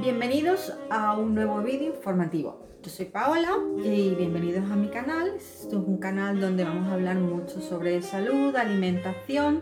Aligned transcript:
Bienvenidos 0.00 0.72
a 0.88 1.18
un 1.18 1.34
nuevo 1.34 1.60
vídeo 1.60 1.94
informativo. 1.94 2.66
Yo 2.82 2.90
soy 2.90 3.04
Paola 3.04 3.58
y 3.84 4.14
bienvenidos 4.14 4.70
a 4.70 4.74
mi 4.74 4.88
canal. 4.88 5.34
Esto 5.36 5.78
es 5.78 5.86
un 5.86 5.98
canal 5.98 6.40
donde 6.40 6.64
vamos 6.64 6.88
a 6.88 6.94
hablar 6.94 7.16
mucho 7.16 7.60
sobre 7.60 8.00
salud, 8.00 8.56
alimentación 8.56 9.60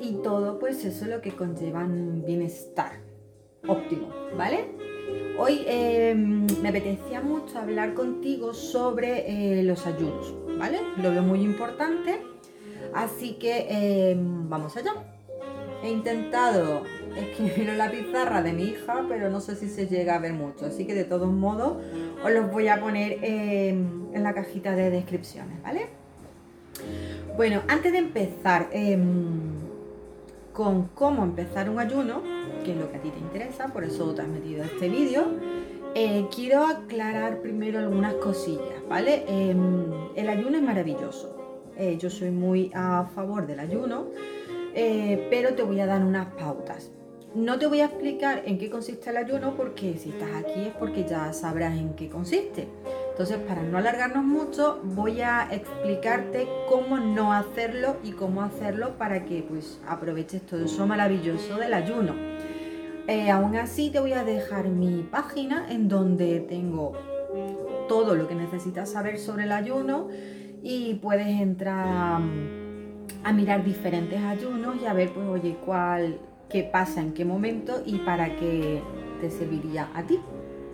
y 0.00 0.14
todo, 0.22 0.58
pues 0.58 0.86
eso 0.86 1.04
es 1.04 1.10
lo 1.10 1.20
que 1.20 1.32
conlleva 1.32 1.84
un 1.84 2.24
bienestar 2.24 3.00
óptimo, 3.66 4.08
¿vale? 4.38 4.70
Hoy 5.38 5.64
em, 5.66 6.46
me 6.62 6.70
apetecía 6.70 7.20
mucho 7.20 7.58
hablar 7.58 7.92
contigo 7.92 8.54
sobre 8.54 9.58
eh, 9.60 9.64
los 9.64 9.86
ayunos, 9.86 10.34
¿vale? 10.58 10.80
Lo 10.96 11.10
veo 11.10 11.22
muy 11.22 11.42
importante, 11.42 12.22
así 12.94 13.34
que 13.34 13.66
em, 14.12 14.48
vamos 14.48 14.78
allá. 14.78 14.94
He 15.82 15.90
intentado 15.90 16.82
escribir 17.16 17.68
en 17.70 17.78
la 17.78 17.90
pizarra 17.90 18.42
de 18.42 18.52
mi 18.52 18.64
hija, 18.64 19.04
pero 19.08 19.30
no 19.30 19.40
sé 19.40 19.56
si 19.56 19.68
se 19.68 19.86
llega 19.86 20.16
a 20.16 20.18
ver 20.18 20.32
mucho, 20.32 20.66
así 20.66 20.86
que 20.86 20.94
de 20.94 21.04
todos 21.04 21.30
modos 21.30 21.78
os 22.24 22.30
los 22.30 22.50
voy 22.50 22.68
a 22.68 22.80
poner 22.80 23.18
em, 23.22 24.14
en 24.14 24.22
la 24.22 24.34
cajita 24.34 24.74
de 24.74 24.90
descripciones, 24.90 25.62
¿vale? 25.62 25.86
Bueno, 27.36 27.62
antes 27.68 27.92
de 27.92 27.98
empezar 27.98 28.68
con 30.52 30.88
cómo 30.94 31.22
empezar 31.22 31.70
un 31.70 31.78
ayuno, 31.78 32.22
que 32.64 32.72
es 32.72 32.76
lo 32.76 32.90
que 32.90 32.96
a 32.96 33.00
ti 33.00 33.10
te 33.10 33.18
interesa, 33.18 33.68
por 33.68 33.84
eso 33.84 34.12
te 34.14 34.22
has 34.22 34.28
metido 34.28 34.62
a 34.62 34.66
este 34.66 34.88
vídeo, 34.88 35.24
eh, 35.94 36.26
quiero 36.34 36.66
aclarar 36.66 37.40
primero 37.40 37.78
algunas 37.78 38.14
cosillas, 38.14 38.82
¿vale? 38.88 39.24
Em, 39.26 39.86
el 40.14 40.28
ayuno 40.28 40.56
es 40.56 40.62
maravilloso. 40.62 41.34
Eh, 41.76 41.96
yo 41.98 42.10
soy 42.10 42.30
muy 42.30 42.70
a 42.74 43.06
favor 43.14 43.46
del 43.46 43.60
ayuno, 43.60 44.06
eh, 44.74 45.26
pero 45.30 45.54
te 45.54 45.62
voy 45.62 45.80
a 45.80 45.86
dar 45.86 46.04
unas 46.04 46.34
pautas. 46.34 46.90
No 47.38 47.56
te 47.56 47.68
voy 47.68 47.82
a 47.82 47.84
explicar 47.84 48.42
en 48.46 48.58
qué 48.58 48.68
consiste 48.68 49.10
el 49.10 49.16
ayuno 49.16 49.54
porque 49.54 49.96
si 49.96 50.08
estás 50.08 50.34
aquí 50.34 50.62
es 50.62 50.74
porque 50.74 51.04
ya 51.04 51.32
sabrás 51.32 51.78
en 51.78 51.94
qué 51.94 52.08
consiste. 52.08 52.66
Entonces, 53.12 53.38
para 53.38 53.62
no 53.62 53.78
alargarnos 53.78 54.24
mucho, 54.24 54.80
voy 54.82 55.20
a 55.20 55.46
explicarte 55.52 56.48
cómo 56.68 56.98
no 56.98 57.32
hacerlo 57.32 57.94
y 58.02 58.10
cómo 58.10 58.42
hacerlo 58.42 58.98
para 58.98 59.24
que 59.24 59.44
pues 59.48 59.80
aproveches 59.86 60.44
todo 60.46 60.64
eso 60.64 60.84
maravilloso 60.88 61.58
del 61.58 61.74
ayuno. 61.74 62.14
Eh, 63.06 63.30
aún 63.30 63.54
así, 63.54 63.90
te 63.90 64.00
voy 64.00 64.14
a 64.14 64.24
dejar 64.24 64.68
mi 64.68 65.04
página 65.04 65.70
en 65.70 65.86
donde 65.86 66.40
tengo 66.40 66.94
todo 67.86 68.16
lo 68.16 68.26
que 68.26 68.34
necesitas 68.34 68.90
saber 68.90 69.16
sobre 69.16 69.44
el 69.44 69.52
ayuno 69.52 70.08
y 70.60 70.94
puedes 70.94 71.28
entrar 71.40 72.20
a 73.22 73.32
mirar 73.32 73.64
diferentes 73.64 74.20
ayunos 74.20 74.82
y 74.82 74.86
a 74.86 74.92
ver, 74.92 75.12
pues, 75.12 75.28
oye, 75.28 75.56
cuál, 75.64 76.18
qué 76.50 76.62
pasa 76.62 77.00
en 77.00 77.12
qué 77.12 77.24
momento 77.24 77.82
y 77.84 77.98
para 77.98 78.36
qué 78.36 78.82
te 79.20 79.30
serviría 79.30 79.90
a 79.94 80.02
ti 80.02 80.18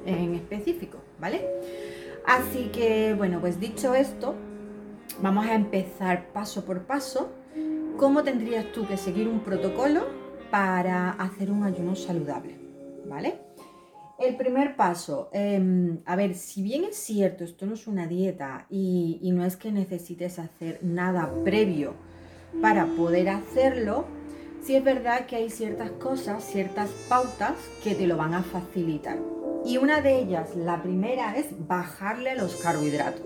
en 0.07 0.35
específico, 0.35 0.99
¿vale? 1.19 1.45
Así 2.27 2.71
que, 2.73 3.15
bueno, 3.15 3.41
pues 3.41 3.61
dicho 3.61 3.95
esto, 3.95 4.35
vamos 5.21 5.47
a 5.47 5.55
empezar 5.55 6.29
paso 6.33 6.65
por 6.65 6.83
paso. 6.83 7.31
¿Cómo 7.97 8.23
tendrías 8.23 8.73
tú 8.73 8.87
que 8.87 8.97
seguir 8.97 9.29
un 9.29 9.41
protocolo 9.41 10.07
para 10.51 11.11
hacer 11.11 11.51
un 11.51 11.65
ayuno 11.65 11.95
saludable? 11.95 12.57
¿Vale? 13.07 13.39
El 14.19 14.37
primer 14.37 14.77
paso, 14.77 15.29
em, 15.33 15.99
a 16.07 16.17
ver, 16.17 16.35
si 16.35 16.63
bien 16.63 16.85
es 16.85 16.97
cierto, 16.97 17.45
esto 17.45 17.67
no 17.67 17.75
es 17.75 17.87
una 17.87 18.07
dieta 18.07 18.67
y, 18.71 19.19
y 19.23 19.33
no 19.33 19.45
es 19.45 19.57
que 19.57 19.73
necesites 19.73 20.39
hacer 20.39 20.79
nada 20.83 21.31
previo 21.45 21.95
para 22.63 22.87
poder 22.87 23.29
hacerlo, 23.29 24.07
sí 24.65 24.77
es 24.77 24.85
verdad 24.85 25.27
que 25.27 25.37
hay 25.37 25.51
ciertas 25.51 25.91
cosas, 25.93 26.43
ciertas 26.45 26.89
pautas 27.09 27.53
que 27.83 27.95
te 27.95 28.07
lo 28.07 28.17
van 28.17 28.35
a 28.35 28.43
facilitar. 28.43 29.19
Y 29.65 29.77
una 29.77 30.01
de 30.01 30.19
ellas, 30.19 30.57
la 30.57 30.83
primera, 30.83 31.37
es 31.37 31.47
bajarle 31.67 32.35
los 32.35 32.57
carbohidratos. 32.57 33.23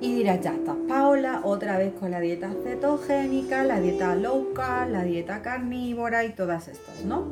Y 0.00 0.14
dirás, 0.14 0.40
ya 0.40 0.54
estás 0.54 0.76
Paola, 0.88 1.42
otra 1.44 1.78
vez 1.78 1.92
con 1.94 2.10
la 2.10 2.20
dieta 2.20 2.52
cetogénica, 2.64 3.62
la 3.62 3.80
dieta 3.80 4.14
low 4.16 4.52
carb, 4.52 4.90
la 4.90 5.04
dieta 5.04 5.42
carnívora 5.42 6.24
y 6.24 6.32
todas 6.34 6.68
estas, 6.68 7.04
¿no? 7.04 7.24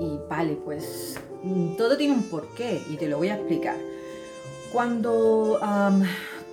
Y 0.00 0.18
vale, 0.28 0.58
pues 0.64 1.18
mm, 1.44 1.76
todo 1.76 1.96
tiene 1.96 2.14
un 2.14 2.24
porqué 2.24 2.82
y 2.90 2.96
te 2.96 3.08
lo 3.08 3.18
voy 3.18 3.28
a 3.28 3.36
explicar. 3.36 3.76
Cuando 4.72 5.60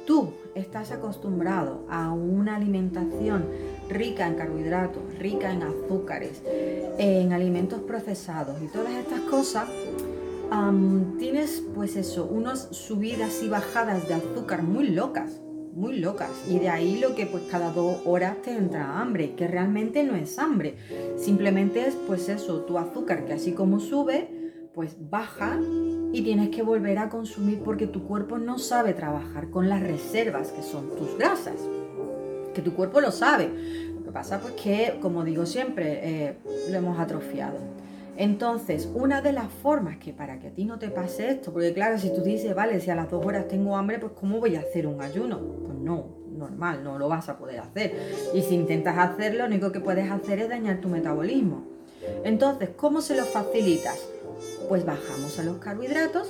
tú 0.05 0.33
estás 0.53 0.91
acostumbrado 0.91 1.85
a 1.89 2.11
una 2.11 2.57
alimentación 2.57 3.45
rica 3.89 4.27
en 4.27 4.35
carbohidratos, 4.35 5.03
rica 5.17 5.51
en 5.51 5.63
azúcares, 5.63 6.41
en 6.97 7.33
alimentos 7.33 7.81
procesados 7.81 8.61
y 8.61 8.67
todas 8.67 8.94
estas 8.94 9.22
cosas, 9.22 9.67
tienes 11.17 11.63
pues 11.75 11.95
eso, 11.95 12.25
unas 12.25 12.69
subidas 12.72 13.41
y 13.44 13.49
bajadas 13.49 14.07
de 14.07 14.16
azúcar 14.16 14.63
muy 14.63 14.89
locas, 14.89 15.41
muy 15.73 15.97
locas. 15.97 16.31
Y 16.47 16.59
de 16.59 16.69
ahí 16.69 16.99
lo 16.99 17.16
que 17.16 17.25
pues 17.25 17.44
cada 17.49 17.72
dos 17.72 18.01
horas 18.05 18.41
te 18.41 18.51
entra 18.51 18.99
hambre, 18.99 19.35
que 19.35 19.47
realmente 19.47 20.03
no 20.03 20.16
es 20.16 20.39
hambre. 20.39 20.78
Simplemente 21.17 21.88
es 21.88 21.95
pues 21.95 22.29
eso, 22.29 22.61
tu 22.61 22.78
azúcar 22.78 23.25
que 23.25 23.33
así 23.33 23.53
como 23.53 23.79
sube, 23.79 24.35
pues 24.73 24.95
baja 24.99 25.59
y 26.11 26.22
tienes 26.22 26.49
que 26.49 26.63
volver 26.63 26.99
a 26.99 27.09
consumir 27.09 27.59
porque 27.63 27.88
tu 27.88 28.03
cuerpo 28.03 28.38
no 28.38 28.57
sabe 28.57 28.94
trabajar 28.94 29.49
con 29.49 29.69
las 29.69 29.81
reservas 29.81 30.51
que 30.51 30.63
son 30.63 30.95
tus 30.95 31.17
grasas. 31.17 31.55
Que 32.59 32.66
tu 32.66 32.75
cuerpo 32.75 33.00
lo 33.00 33.14
sabe. 33.14 33.50
Lo 33.96 34.03
que 34.03 34.12
pasa 34.12 34.42
pues 34.42 34.53
que, 34.56 34.97
como 35.02 35.24
digo 35.24 35.46
siempre, 35.46 36.02
eh, 36.03 36.38
lo 36.70 36.78
hemos 36.78 37.00
atrofiado. 37.00 37.58
Entonces, 38.18 38.90
una 38.94 39.22
de 39.22 39.31
las 39.31 39.50
formas 39.50 39.96
que 39.96 40.12
para 40.12 40.40
que 40.40 40.47
a 40.47 40.52
ti 40.52 40.66
no 40.66 40.78
te 40.78 40.90
pase 40.90 41.30
esto, 41.30 41.53
porque 41.53 41.72
claro, 41.72 41.97
si 41.97 42.14
tú 42.14 42.22
dices, 42.22 42.53
vale, 42.53 42.81
si 42.81 42.92
a 42.92 42.96
las 42.96 43.09
dos 43.09 43.25
horas 43.25 43.47
tengo 43.47 43.78
hambre, 43.78 43.97
pues 43.97 44.12
¿cómo 44.12 44.42
voy 44.42 44.58
a 44.58 44.59
hacer 44.59 44.88
un 44.88 45.02
ayuno? 45.02 45.40
Pues 45.40 45.78
no, 45.78 46.08
normal, 46.38 46.84
no 46.84 47.00
lo 47.00 47.08
vas 47.08 47.30
a 47.30 47.38
poder 47.38 47.62
hacer. 47.62 47.94
Y 48.34 48.42
si 48.42 48.56
intentas 48.56 48.97
hacerlo, 48.97 49.44
lo 49.44 49.46
único 49.46 49.72
que 49.72 49.80
puedes 49.80 50.12
hacer 50.12 50.40
es 50.40 50.50
dañar 50.50 50.81
tu 50.81 50.90
metabolismo. 50.90 51.64
Entonces, 52.26 52.72
¿cómo 52.76 53.00
se 53.00 53.16
lo 53.16 53.24
facilitas? 53.24 54.06
Pues 54.68 54.86
bajamos 54.86 55.40
a 55.40 55.44
los 55.44 55.59
carbohidratos 55.59 56.30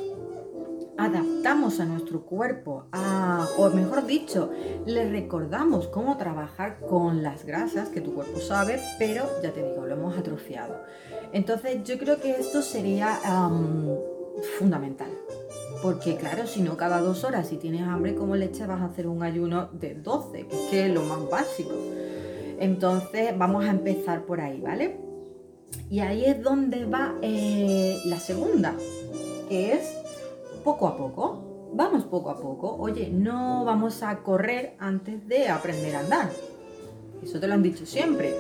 adaptamos 1.00 1.80
a 1.80 1.86
nuestro 1.86 2.26
cuerpo, 2.26 2.86
a, 2.92 3.48
o 3.58 3.70
mejor 3.70 4.06
dicho, 4.06 4.52
le 4.86 5.10
recordamos 5.10 5.88
cómo 5.88 6.18
trabajar 6.18 6.80
con 6.80 7.24
las 7.24 7.46
grasas 7.46 7.90
que 7.90 8.02
tu 8.02 8.14
cuerpo 8.14 8.40
sabe, 8.40 8.80
pero 8.98 9.26
ya 9.42 9.52
te 9.52 9.64
digo, 9.64 9.86
lo 9.86 9.94
hemos 9.96 10.18
atrofiado. 10.18 10.82
Entonces 11.32 11.84
yo 11.84 11.98
creo 11.98 12.20
que 12.20 12.32
esto 12.32 12.62
sería 12.62 13.18
fundamental. 14.58 15.10
Porque 15.82 16.18
claro, 16.18 16.46
si 16.46 16.62
no 16.62 16.76
cada 16.76 17.00
dos 17.00 17.24
horas, 17.24 17.48
si 17.48 17.56
tienes 17.56 17.84
hambre 17.84 18.14
como 18.14 18.36
leche, 18.36 18.68
vas 18.68 18.82
a 18.82 18.86
hacer 18.86 19.08
un 19.08 19.24
ayuno 19.24 19.70
de 19.72 19.96
12, 19.96 20.48
que 20.70 20.88
es 20.88 20.94
lo 20.94 21.04
más 21.04 21.30
básico. 21.30 21.76
Entonces 22.60 23.38
vamos 23.38 23.64
a 23.64 23.70
empezar 23.70 24.26
por 24.26 24.42
ahí, 24.42 24.60
¿vale? 24.60 25.00
Y 25.90 26.00
ahí 26.02 26.26
es 26.26 26.42
donde 26.42 26.86
va 26.86 27.16
eh, 27.22 27.98
la 28.06 28.20
segunda, 28.20 28.76
que 29.48 29.74
es 29.74 29.99
poco 30.70 30.88
a 30.88 30.96
poco. 30.96 31.72
Vamos 31.74 32.04
poco 32.04 32.30
a 32.30 32.36
poco. 32.36 32.76
Oye, 32.78 33.10
no 33.10 33.66
vamos 33.66 34.04
a 34.04 34.18
correr 34.18 34.76
antes 34.78 35.28
de 35.28 35.50
aprender 35.50 35.96
a 35.96 36.02
andar. 36.02 36.30
Eso 37.24 37.40
te 37.40 37.48
lo 37.48 37.56
han 37.56 37.64
dicho 37.64 37.88
siempre. 37.88 38.36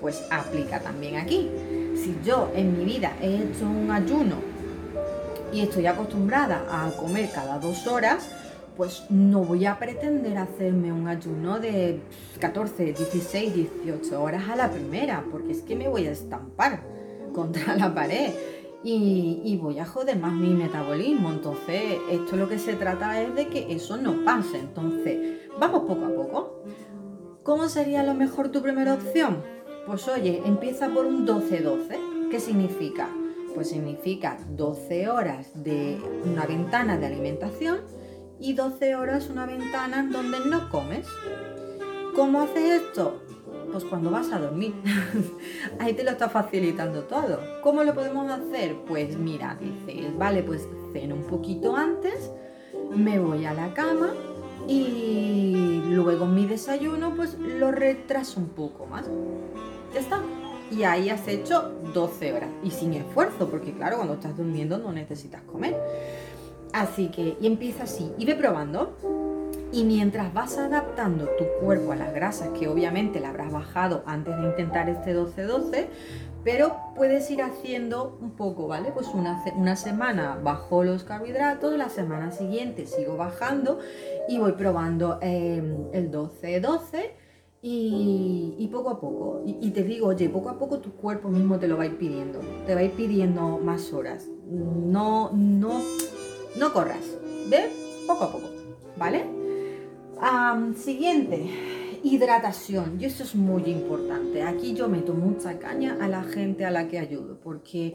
Pues 0.00 0.26
aplica 0.28 0.80
también 0.80 1.18
aquí. 1.18 1.48
Si 1.94 2.18
yo 2.24 2.50
en 2.52 2.76
mi 2.76 2.84
vida 2.84 3.12
he 3.22 3.44
hecho 3.44 3.64
un 3.66 3.92
ayuno 3.92 4.36
y 5.52 5.60
estoy 5.60 5.86
acostumbrada 5.86 6.64
a 6.68 6.90
comer 6.96 7.30
cada 7.32 7.60
dos 7.60 7.86
horas, 7.86 8.28
pues 8.76 9.04
no 9.08 9.44
voy 9.44 9.64
a 9.64 9.78
pretender 9.78 10.36
hacerme 10.36 10.92
un 10.92 11.06
ayuno 11.06 11.60
de 11.60 12.00
14, 12.40 12.86
16, 12.86 13.54
18 13.84 14.20
horas 14.20 14.48
a 14.48 14.56
la 14.56 14.68
primera, 14.68 15.24
porque 15.30 15.52
es 15.52 15.62
que 15.62 15.76
me 15.76 15.86
voy 15.86 16.08
a 16.08 16.10
estampar 16.10 16.80
contra 17.32 17.76
la 17.76 17.94
pared 17.94 18.32
y, 18.84 19.58
voy 19.60 19.78
a 19.78 19.86
joder 19.86 20.18
más 20.18 20.32
mi 20.32 20.54
metabolismo. 20.54 21.30
Entonces, 21.30 21.98
esto 22.10 22.36
lo 22.36 22.48
que 22.48 22.58
se 22.58 22.74
trata 22.74 23.20
es 23.20 23.34
de 23.34 23.48
que 23.48 23.72
eso 23.72 23.96
no 23.96 24.24
pase. 24.24 24.58
Entonces, 24.58 25.40
vamos 25.58 25.82
poco 25.82 26.06
a 26.06 26.14
poco. 26.14 26.62
¿Cómo 27.42 27.68
sería 27.68 28.02
lo 28.02 28.14
mejor 28.14 28.50
tu 28.50 28.62
primera 28.62 28.94
opción? 28.94 29.42
Pues 29.86 30.06
oye, 30.08 30.42
empieza 30.44 30.88
por 30.90 31.06
un 31.06 31.26
12-12. 31.26 32.30
¿Qué 32.30 32.40
significa? 32.40 33.08
Pues 33.54 33.70
significa 33.70 34.38
12 34.50 35.08
horas 35.08 35.50
de 35.54 35.98
una 36.24 36.46
ventana 36.46 36.98
de 36.98 37.06
alimentación 37.06 37.80
y 38.38 38.52
12 38.52 38.94
horas 38.94 39.30
una 39.30 39.46
ventana 39.46 40.00
en 40.00 40.12
donde 40.12 40.38
no 40.40 40.68
comes. 40.68 41.06
¿Cómo 42.14 42.42
haces 42.42 42.82
esto? 42.82 43.22
Pues 43.70 43.84
cuando 43.84 44.10
vas 44.10 44.32
a 44.32 44.38
dormir. 44.38 44.74
Ahí 45.78 45.92
te 45.92 46.04
lo 46.04 46.10
está 46.10 46.28
facilitando 46.28 47.02
todo. 47.04 47.40
¿Cómo 47.62 47.84
lo 47.84 47.94
podemos 47.94 48.30
hacer? 48.30 48.76
Pues 48.86 49.16
mira, 49.18 49.58
dices, 49.60 50.16
vale, 50.16 50.42
pues 50.42 50.68
ceno 50.92 51.14
un 51.14 51.24
poquito 51.24 51.76
antes, 51.76 52.30
me 52.90 53.18
voy 53.18 53.44
a 53.44 53.54
la 53.54 53.74
cama 53.74 54.10
y 54.66 55.82
luego 55.86 56.26
mi 56.26 56.46
desayuno 56.46 57.14
pues 57.14 57.38
lo 57.38 57.70
retraso 57.72 58.40
un 58.40 58.48
poco 58.48 58.86
más. 58.86 59.06
Ya 59.94 60.00
está. 60.00 60.20
y 60.70 60.82
ahí 60.82 61.08
has 61.08 61.26
hecho 61.28 61.72
12 61.94 62.32
horas 62.34 62.50
y 62.62 62.70
sin 62.70 62.92
esfuerzo, 62.94 63.48
porque 63.48 63.72
claro, 63.72 63.96
cuando 63.96 64.14
estás 64.14 64.36
durmiendo 64.36 64.78
no 64.78 64.92
necesitas 64.92 65.42
comer. 65.42 65.76
Así 66.72 67.08
que, 67.08 67.36
y 67.40 67.46
empieza 67.46 67.84
así, 67.84 68.12
y 68.18 68.26
ve 68.26 68.34
probando. 68.34 68.96
Y 69.70 69.84
mientras 69.84 70.32
vas 70.32 70.56
adaptando 70.56 71.28
tu 71.36 71.44
cuerpo 71.60 71.92
a 71.92 71.96
las 71.96 72.14
grasas, 72.14 72.48
que 72.58 72.68
obviamente 72.68 73.20
la 73.20 73.30
habrás 73.30 73.52
bajado 73.52 74.02
antes 74.06 74.36
de 74.38 74.46
intentar 74.46 74.88
este 74.88 75.14
12-12, 75.14 75.88
pero 76.42 76.76
puedes 76.94 77.30
ir 77.30 77.42
haciendo 77.42 78.16
un 78.22 78.30
poco, 78.30 78.66
¿vale? 78.66 78.90
Pues 78.92 79.08
una, 79.08 79.42
una 79.56 79.76
semana 79.76 80.38
bajo 80.42 80.84
los 80.84 81.04
carbohidratos, 81.04 81.76
la 81.76 81.90
semana 81.90 82.30
siguiente 82.30 82.86
sigo 82.86 83.16
bajando 83.16 83.78
y 84.28 84.38
voy 84.38 84.52
probando 84.52 85.18
em, 85.20 85.88
el 85.92 86.10
12-12 86.10 87.10
y, 87.60 88.68
poco 88.72 88.90
a 88.90 89.00
poco. 89.00 89.42
Y, 89.44 89.70
te 89.70 89.82
digo, 89.82 90.08
oye, 90.08 90.28
poco 90.28 90.48
a 90.48 90.58
poco 90.58 90.78
tu 90.78 90.92
cuerpo 90.92 91.28
mismo 91.28 91.58
te 91.58 91.68
lo 91.68 91.76
va 91.76 91.82
a 91.82 91.86
ir 91.86 91.98
pidiendo, 91.98 92.40
te 92.66 92.74
va 92.74 92.80
a 92.80 92.84
ir 92.84 92.92
pidiendo 92.92 93.58
más 93.58 93.92
horas. 93.92 94.26
No, 94.46 95.30
no, 95.32 95.82
no 96.56 96.72
corras, 96.72 97.18
¿ves? 97.50 97.70
Poco 98.06 98.24
a 98.24 98.32
poco, 98.32 98.48
¿vale? 98.96 99.37
Siguiente, 100.76 101.50
hidratación. 102.02 102.98
Y 103.00 103.04
eso 103.06 103.22
es 103.22 103.34
muy 103.34 103.64
importante. 103.64 104.42
Aquí 104.42 104.74
yo 104.74 104.88
meto 104.88 105.14
mucha 105.14 105.58
caña 105.58 105.96
a 106.00 106.08
la 106.08 106.22
gente 106.22 106.64
a 106.64 106.70
la 106.70 106.88
que 106.88 106.98
ayudo 106.98 107.38
porque 107.42 107.94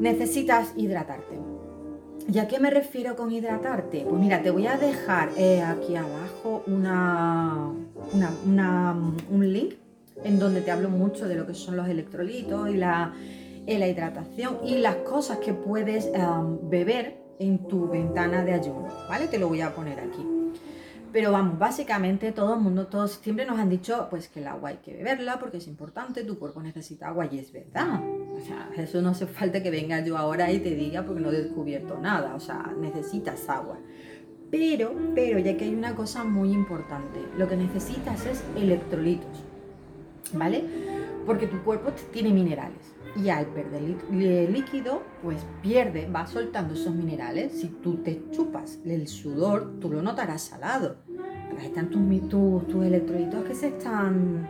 necesitas 0.00 0.72
hidratarte. 0.76 1.38
¿Y 2.32 2.38
a 2.38 2.46
qué 2.46 2.60
me 2.60 2.70
refiero 2.70 3.16
con 3.16 3.32
hidratarte? 3.32 4.06
Pues 4.08 4.20
mira, 4.20 4.42
te 4.42 4.50
voy 4.50 4.66
a 4.66 4.76
dejar 4.76 5.30
eh, 5.36 5.60
aquí 5.60 5.96
abajo 5.96 6.62
un 6.66 6.82
link 9.52 9.74
en 10.24 10.38
donde 10.38 10.60
te 10.60 10.70
hablo 10.70 10.88
mucho 10.88 11.26
de 11.26 11.34
lo 11.34 11.46
que 11.46 11.54
son 11.54 11.76
los 11.76 11.88
electrolitos 11.88 12.70
y 12.70 12.76
la, 12.76 13.12
la 13.66 13.88
hidratación 13.88 14.58
y 14.64 14.78
las 14.78 14.96
cosas 14.96 15.38
que 15.38 15.52
puedes 15.52 16.10
beber 16.62 17.20
en 17.40 17.66
tu 17.66 17.88
ventana 17.88 18.44
de 18.44 18.52
ayuno, 18.52 18.86
¿vale? 19.08 19.26
Te 19.26 19.38
lo 19.38 19.48
voy 19.48 19.62
a 19.62 19.74
poner 19.74 19.98
aquí. 19.98 20.41
Pero 21.12 21.30
vamos, 21.30 21.58
básicamente 21.58 22.32
todo 22.32 22.54
el 22.54 22.60
mundo, 22.60 22.86
todos 22.86 23.20
siempre 23.22 23.44
nos 23.44 23.58
han 23.58 23.68
dicho 23.68 24.06
pues 24.08 24.28
que 24.28 24.40
el 24.40 24.46
agua 24.46 24.70
hay 24.70 24.76
que 24.78 24.94
beberla 24.94 25.38
porque 25.38 25.58
es 25.58 25.66
importante, 25.68 26.24
tu 26.24 26.38
cuerpo 26.38 26.62
necesita 26.62 27.08
agua 27.08 27.28
y 27.30 27.38
es 27.38 27.52
verdad. 27.52 28.00
O 28.34 28.40
sea, 28.40 28.70
eso 28.76 29.02
no 29.02 29.10
hace 29.10 29.26
falta 29.26 29.62
que 29.62 29.70
venga 29.70 30.02
yo 30.02 30.16
ahora 30.16 30.50
y 30.50 30.60
te 30.60 30.74
diga 30.74 31.04
porque 31.04 31.20
no 31.20 31.30
he 31.30 31.42
descubierto 31.42 31.98
nada. 31.98 32.34
O 32.34 32.40
sea, 32.40 32.72
necesitas 32.80 33.46
agua. 33.50 33.78
Pero, 34.50 34.94
pero 35.14 35.38
ya 35.38 35.56
que 35.56 35.64
hay 35.64 35.74
una 35.74 35.94
cosa 35.94 36.24
muy 36.24 36.50
importante, 36.52 37.20
lo 37.36 37.48
que 37.48 37.56
necesitas 37.56 38.24
es 38.26 38.42
electrolitos, 38.56 39.44
¿vale? 40.32 40.64
Porque 41.26 41.46
tu 41.46 41.62
cuerpo 41.62 41.92
tiene 42.12 42.32
minerales 42.32 42.91
y 43.14 43.28
al 43.28 43.46
perder 43.46 43.82
líquido, 44.50 45.02
pues 45.22 45.44
pierde, 45.60 46.08
va 46.08 46.26
soltando 46.26 46.74
esos 46.74 46.94
minerales. 46.94 47.52
Si 47.52 47.68
tú 47.68 47.96
te 47.96 48.22
chupas 48.30 48.78
el 48.84 49.06
sudor, 49.06 49.78
tú 49.80 49.90
lo 49.90 50.02
notarás 50.02 50.42
salado. 50.42 50.96
Están 51.62 51.90
tus, 51.90 52.28
tus, 52.28 52.84
electrolitos 52.84 53.44
que 53.44 53.54
se 53.54 53.68
están, 53.68 54.48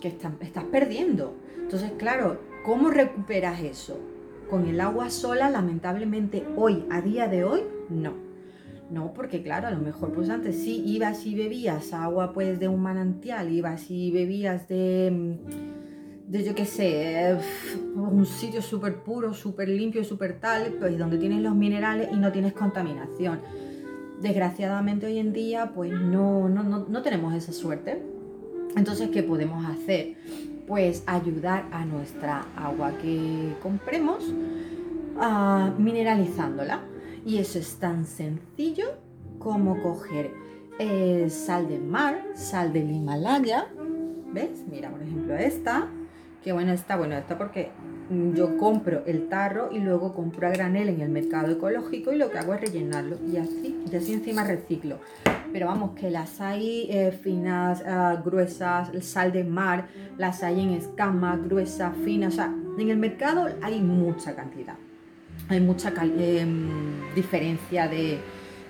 que 0.00 0.08
están, 0.08 0.36
estás 0.40 0.64
perdiendo. 0.64 1.34
Entonces, 1.58 1.92
claro, 1.96 2.40
¿cómo 2.64 2.90
recuperas 2.90 3.60
eso? 3.62 3.98
Con 4.50 4.66
el 4.66 4.80
agua 4.80 5.08
sola, 5.08 5.48
lamentablemente 5.48 6.46
hoy, 6.56 6.84
a 6.90 7.00
día 7.00 7.28
de 7.28 7.44
hoy, 7.44 7.62
no. 7.88 8.12
No, 8.90 9.14
porque 9.14 9.42
claro, 9.42 9.66
a 9.66 9.70
lo 9.70 9.78
mejor 9.78 10.12
pues 10.12 10.28
antes 10.28 10.56
sí 10.56 10.82
ibas 10.86 11.24
y 11.24 11.34
bebías 11.34 11.94
agua 11.94 12.34
pues 12.34 12.60
de 12.60 12.68
un 12.68 12.82
manantial, 12.82 13.50
ibas 13.50 13.90
y 13.90 14.10
bebías 14.10 14.68
de 14.68 15.38
de 16.34 16.42
yo 16.42 16.52
qué 16.52 16.64
sé, 16.64 17.38
un 17.94 18.26
sitio 18.26 18.60
súper 18.60 19.04
puro, 19.04 19.32
súper 19.34 19.68
limpio, 19.68 20.02
súper 20.02 20.40
tal, 20.40 20.74
pues 20.80 20.98
donde 20.98 21.16
tienes 21.16 21.40
los 21.42 21.54
minerales 21.54 22.08
y 22.12 22.16
no 22.16 22.32
tienes 22.32 22.52
contaminación. 22.52 23.40
Desgraciadamente 24.20 25.06
hoy 25.06 25.20
en 25.20 25.32
día 25.32 25.70
pues 25.72 25.92
no, 25.92 26.48
no, 26.48 26.64
no, 26.64 27.02
tenemos 27.02 27.34
esa 27.34 27.52
suerte. 27.52 28.02
Entonces, 28.76 29.10
¿qué 29.10 29.22
podemos 29.22 29.64
hacer? 29.64 30.16
Pues 30.66 31.04
ayudar 31.06 31.68
a 31.70 31.84
nuestra 31.84 32.44
agua 32.56 32.98
que 33.00 33.54
compremos 33.62 34.24
mineralizándola. 35.78 36.80
Y 37.24 37.38
eso 37.38 37.60
es 37.60 37.76
tan 37.76 38.06
sencillo 38.06 38.86
como 39.38 39.80
coger 39.80 40.32
eh, 40.80 41.28
sal 41.30 41.68
del 41.68 41.84
mar, 41.84 42.24
sal 42.34 42.72
del 42.72 42.90
Himalaya, 42.90 43.68
¿ves? 44.32 44.64
Mira, 44.68 44.90
por 44.90 45.00
ejemplo, 45.00 45.36
esta, 45.36 45.88
que 46.44 46.52
bueno 46.52 46.72
está, 46.72 46.96
bueno 46.96 47.16
está 47.16 47.38
porque 47.38 47.70
yo 48.34 48.58
compro 48.58 49.02
el 49.06 49.28
tarro 49.28 49.70
y 49.72 49.78
luego 49.78 50.12
compro 50.12 50.46
a 50.46 50.50
granel 50.50 50.90
en 50.90 51.00
el 51.00 51.08
mercado 51.08 51.50
ecológico 51.50 52.12
y 52.12 52.18
lo 52.18 52.30
que 52.30 52.38
hago 52.38 52.52
es 52.52 52.60
rellenarlo 52.60 53.16
y 53.26 53.38
así, 53.38 53.82
y 53.90 53.96
así 53.96 54.12
encima 54.12 54.44
reciclo. 54.44 54.98
Pero 55.54 55.68
vamos, 55.68 55.92
que 55.98 56.10
las 56.10 56.42
hay 56.42 56.88
eh, 56.90 57.12
finas, 57.12 57.82
uh, 57.82 58.22
gruesas, 58.22 58.90
sal 59.00 59.32
de 59.32 59.44
mar, 59.44 59.86
las 60.18 60.42
hay 60.42 60.60
en 60.60 60.70
escama, 60.72 61.36
gruesa, 61.36 61.92
fina, 62.04 62.28
o 62.28 62.30
sea, 62.30 62.54
en 62.78 62.90
el 62.90 62.98
mercado 62.98 63.48
hay 63.62 63.80
mucha 63.80 64.34
cantidad, 64.34 64.74
hay 65.48 65.60
mucha 65.60 65.94
em, 66.18 67.14
diferencia 67.14 67.88
de, 67.88 68.18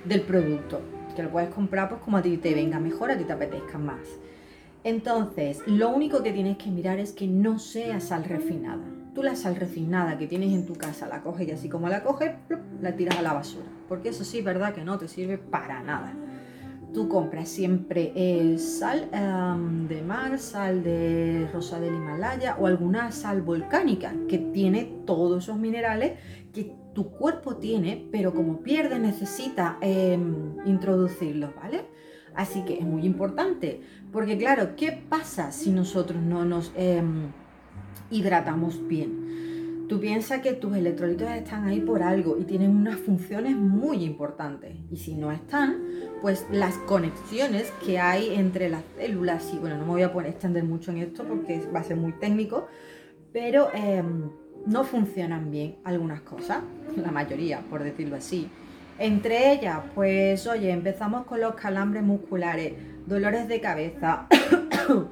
del 0.04 0.20
producto, 0.20 0.80
que 1.16 1.24
lo 1.24 1.30
puedes 1.30 1.48
comprar 1.48 1.88
pues 1.88 2.00
como 2.02 2.18
a 2.18 2.22
ti 2.22 2.36
te 2.36 2.54
venga 2.54 2.78
mejor, 2.78 3.10
a 3.10 3.18
ti 3.18 3.24
te 3.24 3.32
apetezca 3.32 3.78
más. 3.78 4.00
Entonces, 4.84 5.62
lo 5.66 5.88
único 5.88 6.22
que 6.22 6.32
tienes 6.32 6.58
que 6.58 6.70
mirar 6.70 6.98
es 6.98 7.12
que 7.12 7.26
no 7.26 7.58
sea 7.58 8.00
sal 8.00 8.24
refinada. 8.24 8.84
Tú 9.14 9.22
la 9.22 9.34
sal 9.34 9.56
refinada 9.56 10.18
que 10.18 10.26
tienes 10.26 10.52
en 10.52 10.66
tu 10.66 10.74
casa 10.74 11.08
la 11.08 11.22
coges 11.22 11.48
y 11.48 11.52
así 11.52 11.68
como 11.70 11.88
la 11.88 12.02
coges, 12.02 12.32
la 12.82 12.94
tiras 12.94 13.18
a 13.18 13.22
la 13.22 13.32
basura. 13.32 13.64
Porque 13.88 14.10
eso 14.10 14.24
sí, 14.24 14.42
verdad 14.42 14.74
que 14.74 14.84
no 14.84 14.98
te 14.98 15.08
sirve 15.08 15.38
para 15.38 15.82
nada. 15.82 16.12
Tú 16.92 17.08
compras 17.08 17.48
siempre 17.48 18.12
eh, 18.14 18.58
sal 18.58 19.08
de 19.88 20.02
mar, 20.02 20.38
sal 20.38 20.84
de 20.84 21.48
rosa 21.52 21.80
del 21.80 21.94
Himalaya 21.94 22.56
o 22.60 22.66
alguna 22.66 23.10
sal 23.10 23.40
volcánica 23.40 24.12
que 24.28 24.38
tiene 24.38 24.84
todos 25.06 25.44
esos 25.44 25.56
minerales 25.56 26.18
que 26.52 26.72
tu 26.94 27.10
cuerpo 27.10 27.56
tiene, 27.56 28.06
pero 28.12 28.34
como 28.34 28.60
pierde 28.60 28.98
necesita 28.98 29.78
em, 29.80 30.56
introducirlos, 30.66 31.54
¿vale? 31.56 31.86
Así 32.34 32.64
que 32.64 32.78
es 32.78 32.84
muy 32.84 33.04
importante, 33.06 33.80
porque 34.14 34.38
claro, 34.38 34.76
¿qué 34.76 34.92
pasa 34.92 35.50
si 35.50 35.72
nosotros 35.72 36.22
no 36.22 36.44
nos 36.44 36.72
em, 36.76 37.32
hidratamos 38.12 38.86
bien? 38.86 39.86
Tú 39.88 39.98
piensas 39.98 40.40
que 40.40 40.52
tus 40.52 40.76
electrolitos 40.76 41.28
están 41.32 41.64
ahí 41.64 41.80
por 41.80 42.00
algo 42.00 42.38
y 42.38 42.44
tienen 42.44 42.70
unas 42.70 42.94
funciones 42.94 43.56
muy 43.56 44.04
importantes. 44.04 44.76
Y 44.88 44.96
si 44.98 45.16
no 45.16 45.32
están, 45.32 45.82
pues 46.22 46.46
las 46.52 46.78
conexiones 46.78 47.72
que 47.84 47.98
hay 47.98 48.34
entre 48.34 48.68
las 48.68 48.84
células, 48.96 49.52
y 49.52 49.58
bueno, 49.58 49.78
no 49.78 49.84
me 49.84 49.90
voy 49.90 50.02
a 50.02 50.12
poner 50.12 50.30
extender 50.30 50.62
mucho 50.62 50.92
en 50.92 50.98
esto 50.98 51.24
porque 51.24 51.60
va 51.74 51.80
a 51.80 51.84
ser 51.84 51.96
muy 51.96 52.12
técnico, 52.12 52.68
pero 53.32 53.68
em, 53.74 54.30
no 54.64 54.84
funcionan 54.84 55.50
bien 55.50 55.78
algunas 55.82 56.20
cosas, 56.20 56.62
la 56.96 57.10
mayoría, 57.10 57.62
por 57.68 57.82
decirlo 57.82 58.14
así. 58.14 58.48
Entre 58.98 59.52
ellas, 59.52 59.80
pues 59.94 60.46
oye, 60.46 60.70
empezamos 60.70 61.26
con 61.26 61.40
los 61.40 61.54
calambres 61.54 62.02
musculares, 62.02 62.74
dolores 63.06 63.48
de 63.48 63.60
cabeza. 63.60 64.26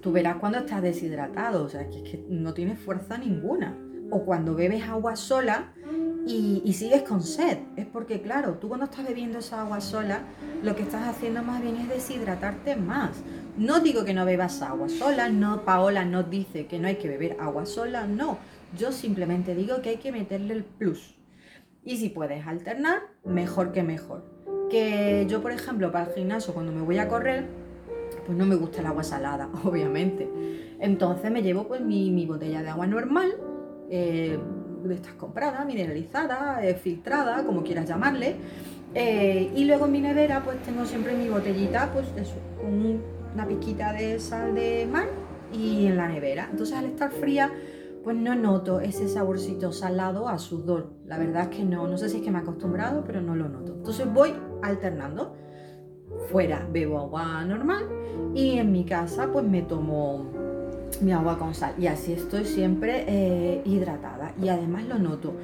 Tú 0.00 0.12
verás 0.12 0.36
cuando 0.36 0.58
estás 0.58 0.82
deshidratado, 0.82 1.64
o 1.64 1.68
sea, 1.68 1.88
que 1.88 1.96
es 1.96 2.02
que 2.02 2.24
no 2.28 2.54
tienes 2.54 2.78
fuerza 2.78 3.18
ninguna. 3.18 3.76
O 4.10 4.24
cuando 4.24 4.54
bebes 4.54 4.82
agua 4.84 5.16
sola 5.16 5.72
y, 6.26 6.60
y, 6.64 6.72
sigues 6.74 7.02
con 7.02 7.22
sed. 7.22 7.58
Es 7.76 7.86
porque, 7.86 8.20
claro, 8.20 8.54
tú 8.54 8.68
cuando 8.68 8.84
estás 8.84 9.06
bebiendo 9.06 9.38
esa 9.38 9.62
agua 9.62 9.80
sola, 9.80 10.20
lo 10.62 10.76
que 10.76 10.82
estás 10.82 11.08
haciendo 11.08 11.42
más 11.42 11.62
bien 11.62 11.76
es 11.76 11.88
deshidratarte 11.88 12.76
más. 12.76 13.10
No 13.56 13.80
digo 13.80 14.04
que 14.04 14.12
no 14.12 14.24
bebas 14.24 14.60
agua 14.62 14.88
sola, 14.88 15.28
no, 15.28 15.64
Paola 15.64 16.04
no 16.04 16.22
dice 16.22 16.66
que 16.66 16.78
no 16.78 16.88
hay 16.88 16.96
que 16.96 17.08
beber 17.08 17.36
agua 17.40 17.64
sola, 17.64 18.06
no. 18.06 18.38
Yo 18.78 18.92
simplemente 18.92 19.54
digo 19.54 19.82
que 19.82 19.90
hay 19.90 19.96
que 19.96 20.12
meterle 20.12 20.54
el 20.54 20.64
plus. 20.64 21.14
Y 21.84 21.96
si 21.96 22.08
puedes 22.08 22.46
alternar, 22.46 23.02
mejor 23.24 23.72
que 23.72 23.82
mejor. 23.82 24.24
Que 24.70 25.26
yo, 25.28 25.42
por 25.42 25.52
ejemplo, 25.52 25.90
para 25.90 26.06
el 26.06 26.14
gimnasio, 26.14 26.54
cuando 26.54 26.72
me 26.72 26.82
voy 26.82 26.98
a 26.98 27.08
correr, 27.08 27.46
pues 28.24 28.38
no 28.38 28.46
me 28.46 28.54
gusta 28.54 28.80
el 28.80 28.86
agua 28.86 29.02
salada, 29.02 29.48
obviamente. 29.64 30.28
Entonces 30.78 31.30
me 31.30 31.42
llevo 31.42 31.66
pues 31.66 31.80
mi, 31.80 32.24
botella 32.26 32.62
de 32.62 32.68
agua 32.68 32.86
normal, 32.86 33.34
eh, 33.90 34.38
de 34.84 34.94
estas 34.94 35.14
compradas, 35.14 35.66
mineralizada, 35.66 36.64
eh, 36.64 36.74
filtrada, 36.74 37.44
como 37.44 37.62
quieras 37.62 37.88
llamarle. 37.88 38.36
Eh, 38.94 39.50
y 39.56 39.64
luego 39.64 39.86
en 39.86 39.92
mi 39.92 40.00
nevera 40.00 40.42
pues 40.44 40.58
tengo 40.62 40.84
siempre 40.84 41.14
mi 41.14 41.28
botellita, 41.28 41.90
pues 41.92 42.06
con 42.60 43.00
una 43.32 43.46
piquita 43.46 43.92
de 43.92 44.20
sal 44.20 44.54
de 44.54 44.86
mar 44.90 45.08
y 45.52 45.86
en 45.86 45.96
la 45.96 46.08
nevera. 46.08 46.48
Entonces 46.50 46.76
al 46.76 46.86
estar 46.86 47.10
fría 47.10 47.52
pues 48.02 48.16
no 48.16 48.34
noto 48.34 48.80
ese 48.80 49.08
saborcito 49.08 49.72
salado 49.72 50.28
a 50.28 50.38
sudor. 50.38 50.92
La 51.06 51.18
verdad 51.18 51.50
es 51.50 51.56
que 51.56 51.64
no, 51.64 51.86
no 51.86 51.98
sé 51.98 52.08
si 52.08 52.18
es 52.18 52.22
que 52.22 52.30
me 52.30 52.38
he 52.38 52.42
acostumbrado, 52.42 53.04
pero 53.04 53.20
no 53.20 53.34
lo 53.34 53.48
noto. 53.48 53.74
Entonces 53.74 54.12
voy 54.12 54.34
alternando. 54.62 55.36
Fuera 56.30 56.68
bebo 56.70 56.98
agua 56.98 57.42
normal 57.44 57.88
y 58.34 58.58
en 58.58 58.70
mi 58.70 58.84
casa 58.84 59.30
pues 59.32 59.46
me 59.46 59.62
tomo 59.62 60.26
mi 61.00 61.12
agua 61.12 61.38
con 61.38 61.54
sal. 61.54 61.74
Y 61.78 61.86
así 61.86 62.12
estoy 62.12 62.44
siempre 62.44 63.04
eh, 63.08 63.62
hidratada. 63.64 64.34
Y 64.40 64.48
además 64.48 64.84
lo 64.86 64.98
noto. 64.98 65.34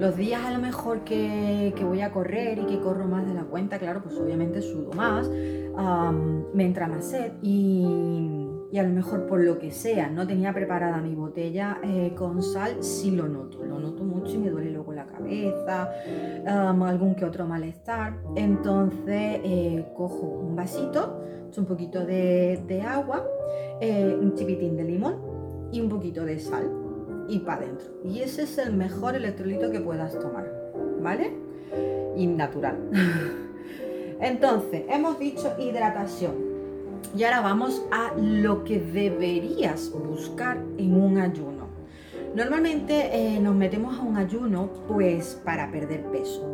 Los 0.00 0.16
días 0.16 0.44
a 0.44 0.50
lo 0.52 0.58
mejor 0.58 1.04
que, 1.04 1.72
voy 1.82 2.00
a 2.02 2.12
correr 2.12 2.58
y 2.58 2.66
que 2.66 2.80
corro 2.80 3.06
más 3.06 3.26
de 3.26 3.32
la 3.32 3.44
cuenta, 3.44 3.78
claro, 3.78 4.02
pues 4.02 4.18
obviamente 4.18 4.60
sudo 4.60 4.92
más, 4.92 5.30
me 5.30 6.64
entra 6.64 6.86
más 6.86 7.06
sed 7.06 7.32
y, 7.40 8.45
a 8.78 8.82
lo 8.82 8.90
mejor 8.90 9.26
por 9.26 9.40
lo 9.40 9.58
que 9.58 9.70
sea 9.70 10.08
no 10.08 10.26
tenía 10.26 10.52
preparada 10.52 10.98
mi 10.98 11.14
botella 11.14 11.78
eh, 11.82 12.12
con 12.16 12.42
sal, 12.42 12.82
sí 12.82 13.10
lo 13.10 13.28
noto, 13.28 13.64
lo 13.64 13.78
noto 13.78 14.04
mucho 14.04 14.34
y 14.34 14.38
me 14.38 14.50
duele 14.50 14.70
luego 14.70 14.92
la 14.92 15.06
cabeza, 15.06 15.90
algún 16.46 17.14
que 17.14 17.24
otro 17.24 17.46
malestar. 17.46 18.14
Entonces 18.34 19.40
eh, 19.44 19.86
cojo 19.94 20.26
un 20.26 20.56
vasito, 20.56 21.22
un 21.56 21.64
poquito 21.64 22.04
de, 22.04 22.84
agua, 22.86 23.24
eh, 23.80 24.16
un 24.20 24.34
chipitín 24.34 24.76
de 24.76 24.84
limón 24.84 25.16
y 25.72 25.80
un 25.80 25.88
poquito 25.88 26.24
de 26.24 26.38
sal 26.38 26.70
y 27.28 27.40
para 27.40 27.62
adentro. 27.62 27.88
Y 28.04 28.20
ese 28.20 28.42
es 28.42 28.58
el 28.58 28.74
mejor 28.74 29.16
electrolito 29.16 29.70
que 29.70 29.80
puedas 29.80 30.18
tomar, 30.18 30.46
¿vale? 31.00 31.32
Y 32.16 32.26
natural. 32.26 32.78
Entonces, 34.20 34.84
hemos 34.88 35.18
dicho 35.18 35.54
hidratación. 35.58 36.45
Y 37.16 37.24
ahora 37.24 37.40
vamos 37.40 37.82
a 37.90 38.12
lo 38.18 38.64
que 38.64 38.80
deberías 38.80 39.90
buscar 39.92 40.62
en 40.78 41.00
un 41.00 41.18
ayuno. 41.18 41.66
Normalmente 42.34 43.10
eh, 43.12 43.40
nos 43.40 43.54
metemos 43.54 43.98
a 43.98 44.02
un 44.02 44.16
ayuno 44.16 44.68
pues 44.86 45.40
para 45.44 45.70
perder 45.70 46.04
peso. 46.10 46.44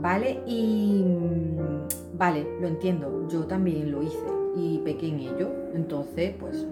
¿Vale? 0.00 0.40
Y 0.46 1.02
mm, 1.04 2.16
vale, 2.18 2.46
lo 2.60 2.68
entiendo, 2.68 3.26
yo 3.28 3.44
también 3.46 3.90
lo 3.90 4.02
hice 4.02 4.26
y 4.56 4.78
pequé 4.78 5.08
en 5.08 5.20
ello. 5.20 5.50
Entonces, 5.74 6.34
pues 6.38 6.66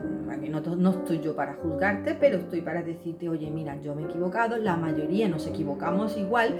no, 0.51 0.77
no, 0.77 0.91
estoy 0.91 1.21
yo 1.21 1.35
para 1.35 1.55
juzgarte, 1.55 2.15
pero 2.15 2.39
estoy 2.39 2.61
para 2.61 2.83
decirte, 2.83 3.29
oye, 3.29 3.51
mira, 3.51 3.81
yo 3.81 3.95
me 3.95 4.03
he 4.03 4.05
equivocado, 4.07 4.57
la 4.57 4.77
mayoría 4.77 5.29
nos 5.29 5.47
equivocamos 5.47 6.17
igual 6.17 6.55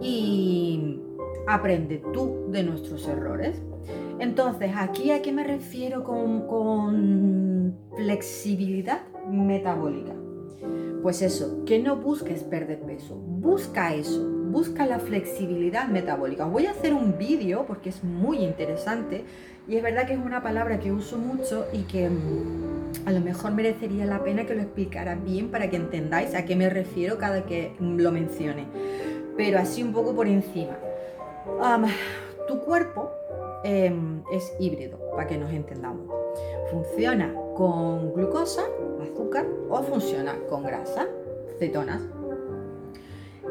y 0.00 1.00
aprende 1.46 2.02
tú 2.12 2.46
de 2.50 2.62
nuestros 2.62 3.06
errores. 3.08 3.60
Entonces, 4.18 4.72
¿aquí 4.76 5.10
a 5.12 5.22
qué 5.22 5.32
me 5.32 5.44
refiero 5.44 6.04
con, 6.04 7.74
flexibilidad 7.96 9.02
metabólica? 9.30 10.12
Pues 11.02 11.22
eso, 11.22 11.64
que 11.64 11.78
no 11.78 11.96
busques 11.96 12.44
perder 12.44 12.80
peso, 12.80 13.16
busca 13.16 13.94
eso, 13.94 14.22
busca 14.50 14.84
la 14.84 14.98
flexibilidad 14.98 15.88
metabólica. 15.88 16.44
Voy 16.44 16.66
a 16.66 16.72
hacer 16.72 16.92
un 16.92 17.16
vídeo 17.16 17.64
porque 17.66 17.88
es 17.88 18.04
muy 18.04 18.38
interesante 18.38 19.24
y 19.66 19.76
es 19.76 19.82
verdad 19.82 20.06
que 20.06 20.12
es 20.12 20.18
una 20.18 20.42
palabra 20.42 20.78
que 20.78 20.92
uso 20.92 21.16
mucho 21.16 21.66
y 21.72 21.82
que 21.84 22.10
mm, 22.10 23.06
a 23.06 23.12
lo 23.12 23.20
mejor 23.20 23.52
merecería 23.52 24.04
la 24.04 24.22
pena 24.22 24.44
que 24.44 24.54
lo 24.54 24.62
explicara 24.62 25.14
bien 25.14 25.50
para 25.50 25.70
que 25.70 25.76
entendáis 25.76 26.34
a 26.34 26.44
qué 26.44 26.56
me 26.56 26.68
refiero 26.68 27.16
cada 27.16 27.46
que 27.46 27.72
lo 27.80 28.12
mencione. 28.12 28.66
Pero 29.36 29.58
así 29.58 29.82
un 29.82 29.92
poco 29.92 30.14
por 30.14 30.26
encima. 30.26 30.76
tu 32.46 32.60
cuerpo 32.60 33.10
em, 33.64 34.22
es 34.32 34.52
híbrido, 34.58 34.98
para 35.10 35.26
que 35.26 35.38
nos 35.38 35.52
entendamos. 35.52 36.06
Funciona 36.70 37.34
con 37.54 38.12
glucosa, 38.14 38.62
azúcar, 39.02 39.46
o 39.68 39.82
funciona 39.82 40.34
con 40.48 40.62
grasa, 40.62 41.06
cetonas. 41.58 42.00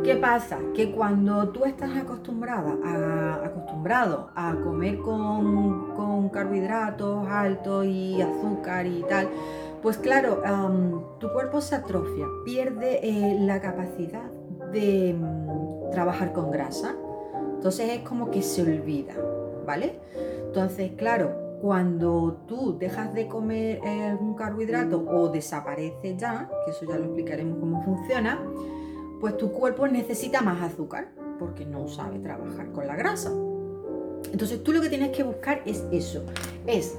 ¿Qué 0.03 0.15
pasa? 0.15 0.59
Que 0.73 0.91
cuando 0.91 1.49
tú 1.49 1.65
estás 1.65 1.91
acostumbrado 1.97 2.79
a 4.35 4.55
comer 4.63 4.99
con, 4.99 6.29
carbohidratos 6.29 7.27
altos 7.27 7.85
y 7.85 8.21
azúcar 8.21 8.85
y 8.85 9.03
tal, 9.09 9.27
pues 9.81 9.97
claro, 9.97 10.41
tu 11.19 11.31
cuerpo 11.33 11.59
se 11.59 11.75
atrofia, 11.75 12.25
pierde 12.45 12.99
eh, 13.03 13.37
la 13.39 13.59
capacidad 13.59 14.29
de 14.71 15.15
mm, 15.17 15.89
trabajar 15.91 16.33
con 16.33 16.51
grasa. 16.51 16.95
Entonces 17.55 17.89
es 17.89 17.99
como 18.07 18.31
que 18.31 18.41
se 18.41 18.61
olvida, 18.61 19.13
¿vale? 19.69 19.99
Entonces, 20.47 20.93
claro, 20.97 21.59
cuando 21.61 22.41
tú 22.47 22.79
dejas 22.79 23.13
de 23.13 23.27
comer 23.27 23.79
algún 23.85 24.33
carbohidrato 24.33 24.97
o 25.07 25.29
desaparece 25.29 26.17
ya, 26.17 26.49
que 26.65 26.71
eso 26.71 26.87
ya 26.89 26.97
lo 26.97 27.05
explicaremos 27.05 27.59
cómo 27.59 27.83
funciona, 27.83 28.43
pues 29.19 29.37
tu 29.37 29.51
cuerpo 29.51 29.87
necesita 29.87 30.41
más 30.41 30.59
azúcar 30.59 31.09
porque 31.37 31.67
no 31.67 31.87
sabe 31.87 32.17
trabajar 32.17 32.71
con 32.71 32.87
la 32.87 32.95
grasa. 32.95 33.29
Entonces 34.31 34.63
tú 34.63 34.73
lo 34.73 34.81
que 34.81 34.89
tienes 34.89 35.15
que 35.15 35.21
buscar 35.21 35.61
es 35.67 35.85
eso, 35.91 36.25
es 36.65 36.97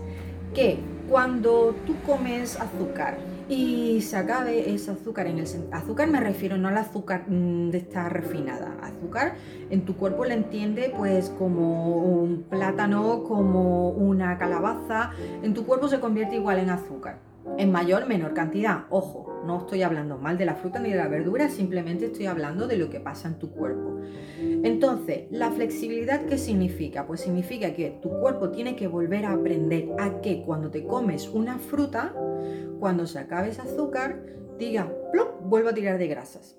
que 0.55 0.79
cuando 1.11 1.75
tú 1.87 1.97
comes 2.07 2.59
azúcar 2.61 3.19
y 3.49 4.01
se 4.01 4.17
acabe 4.17 4.73
ese 4.73 4.93
azúcar 4.93 5.27
en 5.27 5.41
el 5.41 5.47
azúcar 5.73 6.09
me 6.09 6.21
refiero 6.21 6.57
no 6.57 6.69
al 6.69 6.79
azúcar 6.79 7.25
mm, 7.27 7.71
de 7.71 7.79
esta 7.79 8.09
refinada, 8.09 8.77
azúcar 8.81 9.35
en 9.71 9.85
tu 9.85 9.97
cuerpo 9.97 10.25
le 10.25 10.35
entiende 10.35 10.95
pues 10.97 11.31
como 11.31 11.97
un 11.97 12.45
plátano, 12.45 13.25
como 13.25 13.91
una 13.91 14.39
calabaza, 14.39 15.11
en 15.43 15.53
tu 15.53 15.67
cuerpo 15.67 15.89
se 15.89 15.99
convierte 15.99 16.37
igual 16.37 16.59
en 16.59 16.71
azúcar 16.71 17.30
en 17.59 17.73
mayor 17.73 18.05
o 18.05 18.07
menor 18.07 18.35
cantidad. 18.35 18.85
Ojo, 18.91 19.43
no 19.45 19.59
estoy 19.59 19.83
hablando 19.83 20.19
mal 20.19 20.39
de 20.39 20.45
la 20.45 20.55
fruta 20.55 20.79
ni 20.79 20.91
de 20.91 20.97
la 20.97 21.09
verdura, 21.09 21.49
simplemente 21.49 22.07
estoy 22.07 22.27
hablando 22.27 22.67
de 22.67 22.77
lo 22.77 22.91
que 22.91 23.01
pasa 23.01 23.29
en 23.29 23.39
tu 23.39 23.51
cuerpo. 23.51 24.01
Entonces, 24.63 25.25
¿la 25.31 25.51
flexibilidad 25.51 26.25
qué 26.27 26.39
significa? 26.39 27.07
Pues 27.07 27.21
significa 27.21 27.75
que 27.75 27.99
tu 28.03 28.11
cuerpo 28.21 28.51
tiene 28.51 28.77
que 28.77 28.89
volver 28.89 29.25
a 29.25 29.33
aprender 29.33 29.89
a 29.99 30.21
que 30.21 30.43
cuando 30.43 30.71
te 30.71 30.85
comes 30.85 31.29
una 31.29 31.59
fruta, 31.59 32.15
cuando 32.79 33.07
se 33.07 33.19
acabe 33.19 33.49
ese 33.49 33.63
azúcar, 33.63 34.23
diga, 34.59 34.93
¡plop! 35.13 35.41
vuelvo 35.43 35.71
a 35.71 35.75
tirar 35.75 35.99
de 35.99 36.09
grasas. 36.09 36.59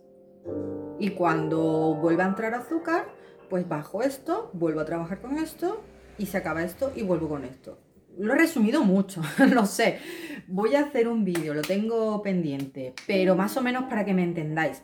Y 0.99 1.11
cuando 1.11 1.95
vuelva 2.01 2.25
a 2.25 2.29
entrar 2.29 2.53
azúcar, 2.53 3.05
pues 3.49 3.67
bajo 3.67 4.01
esto, 4.01 4.49
vuelvo 4.53 4.79
a 4.79 4.85
trabajar 4.85 5.19
con 5.21 5.37
esto 5.37 5.81
y 6.17 6.27
se 6.27 6.37
acaba 6.37 6.63
esto 6.63 6.91
y 6.95 7.03
vuelvo 7.03 7.27
con 7.27 7.43
esto. 7.43 7.77
Lo 8.17 8.33
he 8.33 8.37
resumido 8.37 8.83
mucho, 8.83 9.21
no 9.53 9.65
sé. 9.65 9.99
Voy 10.47 10.75
a 10.75 10.81
hacer 10.81 11.07
un 11.07 11.23
vídeo, 11.23 11.53
lo 11.53 11.61
tengo 11.61 12.21
pendiente, 12.21 12.93
pero 13.07 13.35
más 13.35 13.55
o 13.57 13.61
menos 13.61 13.85
para 13.85 14.05
que 14.05 14.13
me 14.13 14.23
entendáis. 14.23 14.83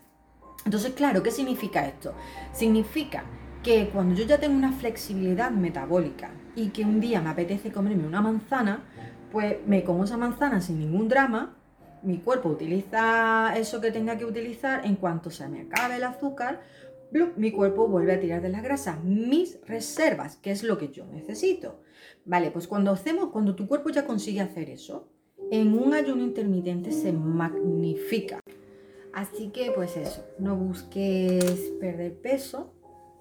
Entonces, 0.65 0.93
claro, 0.93 1.23
¿qué 1.23 1.31
significa 1.31 1.87
esto? 1.87 2.13
Significa 2.53 3.23
que 3.63 3.89
cuando 3.89 4.15
yo 4.15 4.25
ya 4.25 4.39
tengo 4.39 4.55
una 4.55 4.71
flexibilidad 4.71 5.51
metabólica 5.51 6.31
y 6.55 6.69
que 6.69 6.83
un 6.83 6.99
día 6.99 7.21
me 7.21 7.29
apetece 7.29 7.71
comerme 7.71 8.07
una 8.07 8.21
manzana, 8.21 8.83
pues 9.31 9.57
me 9.65 9.83
como 9.83 10.05
esa 10.05 10.17
manzana 10.17 10.61
sin 10.61 10.79
ningún 10.79 11.07
drama, 11.07 11.57
mi 12.03 12.19
cuerpo 12.19 12.49
utiliza 12.49 13.53
eso 13.57 13.81
que 13.81 13.91
tenga 13.91 14.17
que 14.17 14.25
utilizar, 14.25 14.85
en 14.85 14.95
cuanto 14.95 15.29
se 15.29 15.47
me 15.47 15.61
acabe 15.61 15.97
el 15.97 16.03
azúcar, 16.03 16.61
mi 17.35 17.51
cuerpo 17.51 17.87
vuelve 17.87 18.13
a 18.13 18.19
tirar 18.19 18.41
de 18.41 18.49
la 18.49 18.61
grasa, 18.61 18.97
mis 19.03 19.59
reservas, 19.65 20.37
que 20.37 20.51
es 20.51 20.63
lo 20.63 20.77
que 20.77 20.89
yo 20.89 21.05
necesito. 21.05 21.81
Vale, 22.27 22.51
pues 22.51 22.67
cuando 22.67 22.91
hacemos, 22.91 23.29
cuando 23.29 23.55
tu 23.55 23.67
cuerpo 23.67 23.89
ya 23.89 24.05
consigue 24.05 24.41
hacer 24.41 24.69
eso, 24.69 25.07
en 25.49 25.73
un 25.73 25.93
ayuno 25.93 26.23
intermitente 26.23 26.91
se 26.91 27.13
magnifica. 27.13 28.41
Así 29.13 29.49
que 29.49 29.71
pues 29.71 29.95
eso, 29.95 30.25
no 30.37 30.57
busques 30.57 31.71
perder 31.79 32.19
peso 32.19 32.73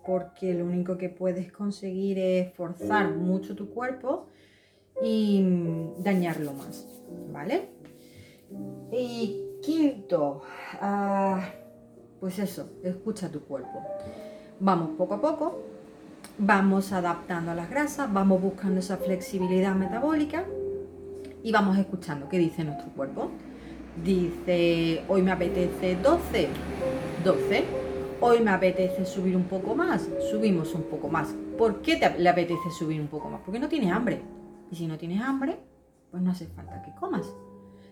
porque 0.05 0.55
lo 0.55 0.65
único 0.65 0.99
que 0.99 1.09
puedes 1.09 1.53
conseguir 1.53 2.19
es 2.19 2.53
forzar 2.55 3.15
mucho 3.15 3.55
tu 3.55 3.71
cuerpo 3.71 4.27
y 5.01 5.45
dañarlo 5.99 6.53
más, 6.53 6.87
¿vale? 7.33 7.69
Y 8.91 9.41
quinto, 9.63 10.43
ah, 10.81 11.49
pues 12.19 12.41
eso, 12.41 12.71
escucha 12.83 13.31
tu 13.31 13.41
cuerpo. 13.41 13.83
Vamos 14.59 14.91
poco 14.99 15.15
a 15.15 15.21
poco, 15.21 15.63
vamos 16.39 16.93
adaptando 16.93 17.51
a 17.51 17.55
las 17.55 17.71
grasas, 17.71 18.13
vamos 18.13 18.41
buscando 18.41 18.81
esa 18.81 18.97
flexibilidad 18.99 19.75
metabólica 19.75 20.45
y 21.43 21.53
vamos 21.53 21.79
escuchando 21.79 22.29
qué 22.29 22.39
dice 22.39 22.65
nuestro 22.65 22.91
cuerpo. 22.91 23.31
Dice, 24.03 25.03
hoy 25.09 25.23
me 25.23 25.33
apetece 25.33 25.97
12, 25.97 26.49
12. 27.25 27.65
Hoy 28.21 28.41
me 28.41 28.51
apetece 28.51 29.05
subir 29.05 29.37
un 29.37 29.45
poco 29.45 29.75
más, 29.75 30.09
subimos 30.31 30.75
un 30.75 30.83
poco 30.85 31.09
más. 31.09 31.35
¿Por 31.57 31.81
qué 31.81 31.97
te, 31.97 32.19
le 32.19 32.29
apetece 32.29 32.71
subir 32.71 33.01
un 33.01 33.09
poco 33.09 33.29
más? 33.29 33.41
Porque 33.45 33.59
no 33.59 33.69
tienes 33.69 33.93
hambre. 33.93 34.21
Y 34.71 34.77
si 34.77 34.87
no 34.87 34.99
tienes 34.99 35.23
hambre, 35.23 35.59
pues 36.11 36.23
no 36.23 36.31
hace 36.31 36.47
falta 36.47 36.83
que 36.83 36.95
comas. 36.99 37.27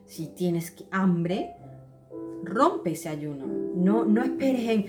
Si 0.07 0.29
tienes 0.35 0.75
hambre, 0.91 1.55
rompe 2.43 2.93
ese 2.93 3.09
ayuno. 3.09 3.47
No, 3.75 4.05
no 4.05 4.23
esperes 4.23 4.69
en, 4.69 4.87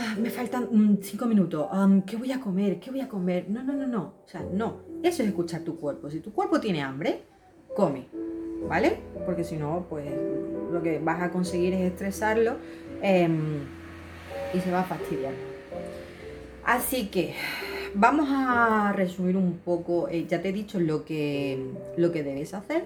Ah, 0.00 0.14
me 0.16 0.30
faltan 0.30 0.68
mm, 0.70 0.98
cinco 1.02 1.26
minutos, 1.26 1.66
¿qué 2.06 2.16
voy 2.16 2.30
a 2.30 2.38
comer? 2.38 2.78
¿Qué 2.78 2.92
voy 2.92 3.00
a 3.00 3.08
comer? 3.08 3.46
No, 3.50 3.64
no, 3.64 3.72
no, 3.72 3.84
no. 3.84 4.14
O 4.24 4.28
sea, 4.28 4.46
no. 4.52 4.82
Eso 5.02 5.24
es 5.24 5.28
escuchar 5.30 5.62
tu 5.62 5.76
cuerpo. 5.76 6.08
Si 6.08 6.20
tu 6.20 6.32
cuerpo 6.32 6.60
tiene 6.60 6.82
hambre, 6.82 7.22
come, 7.74 8.06
¿vale? 8.68 9.00
Porque 9.26 9.42
si 9.42 9.56
no, 9.56 9.86
pues 9.90 10.06
lo 10.70 10.80
que 10.82 11.00
vas 11.00 11.20
a 11.20 11.32
conseguir 11.32 11.74
es 11.74 11.80
estresarlo 11.80 12.58
em, 13.02 13.64
y 14.54 14.60
se 14.60 14.70
va 14.70 14.82
a 14.82 14.84
fastidiar. 14.84 15.32
Así 16.64 17.08
que 17.08 17.34
vamos 17.94 18.28
a 18.30 18.92
resumir 18.94 19.36
un 19.36 19.58
poco, 19.58 20.08
eh, 20.08 20.26
ya 20.28 20.40
te 20.40 20.50
he 20.50 20.52
dicho 20.52 20.78
lo 20.78 21.04
que, 21.04 21.72
lo 21.96 22.12
que 22.12 22.22
debes 22.22 22.54
hacer. 22.54 22.84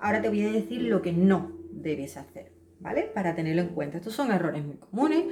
Ahora 0.00 0.20
te 0.20 0.28
voy 0.28 0.42
a 0.42 0.50
decir 0.50 0.82
lo 0.82 1.02
que 1.02 1.12
no 1.12 1.52
debes 1.70 2.16
hacer, 2.16 2.50
¿vale? 2.80 3.10
Para 3.14 3.34
tenerlo 3.34 3.62
en 3.62 3.68
cuenta. 3.68 3.98
Estos 3.98 4.14
son 4.14 4.30
errores 4.30 4.64
muy 4.64 4.76
comunes, 4.76 5.24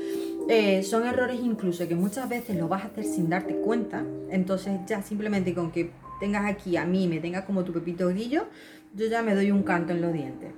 eh, 0.49 0.83
son 0.83 1.07
errores 1.07 1.41
incluso 1.43 1.87
que 1.87 1.95
muchas 1.95 2.29
veces 2.29 2.57
lo 2.57 2.69
vas 2.69 2.85
a 2.85 2.87
hacer 2.89 3.05
sin 3.05 3.29
darte 3.29 3.55
cuenta, 3.57 4.05
entonces 4.31 4.81
ya 4.87 5.03
simplemente 5.03 5.55
con 5.55 5.71
que 5.71 5.91
tengas 6.21 6.51
aquí 6.51 6.77
a 6.77 6.85
mí, 6.85 7.09
me 7.09 7.21
tengas 7.21 7.45
como 7.45 7.65
tu 7.65 7.73
pepito 7.73 8.09
grillo, 8.09 8.47
yo 8.95 9.07
ya 9.07 9.23
me 9.23 9.35
doy 9.35 9.51
un 9.51 9.63
canto 9.63 9.93
en 9.93 10.01
los 10.01 10.13
dientes. 10.13 10.53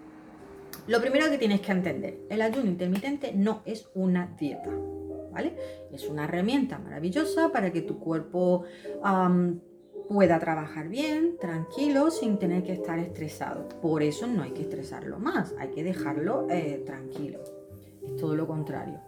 Lo 0.86 1.00
primero 1.00 1.28
que 1.30 1.36
tienes 1.36 1.60
que 1.60 1.72
entender, 1.72 2.18
el 2.30 2.40
ayuno 2.40 2.66
intermitente 2.70 3.32
no 3.34 3.62
es 3.66 3.88
una 3.94 4.34
dieta, 4.38 4.70
¿vale? 5.32 5.54
Es 5.92 6.08
una 6.08 6.24
herramienta 6.24 6.78
maravillosa 6.78 7.50
para 7.52 7.72
que 7.72 7.82
tu 7.82 7.98
cuerpo 7.98 8.64
pueda 10.08 10.38
trabajar 10.38 10.88
bien, 10.88 11.36
tranquilo, 11.38 12.10
sin 12.10 12.38
tener 12.38 12.62
que 12.62 12.72
estar 12.72 12.98
estresado. 12.98 13.68
Por 13.82 14.02
eso 14.02 14.26
no 14.26 14.42
hay 14.42 14.52
que 14.52 14.62
estresarlo 14.62 15.18
más, 15.18 15.54
hay 15.58 15.68
que 15.68 15.84
dejarlo 15.84 16.46
eh, 16.50 16.82
tranquilo. 16.86 17.40
Es 18.04 18.16
todo 18.16 18.34
lo 18.34 18.46
contrario. 18.46 19.00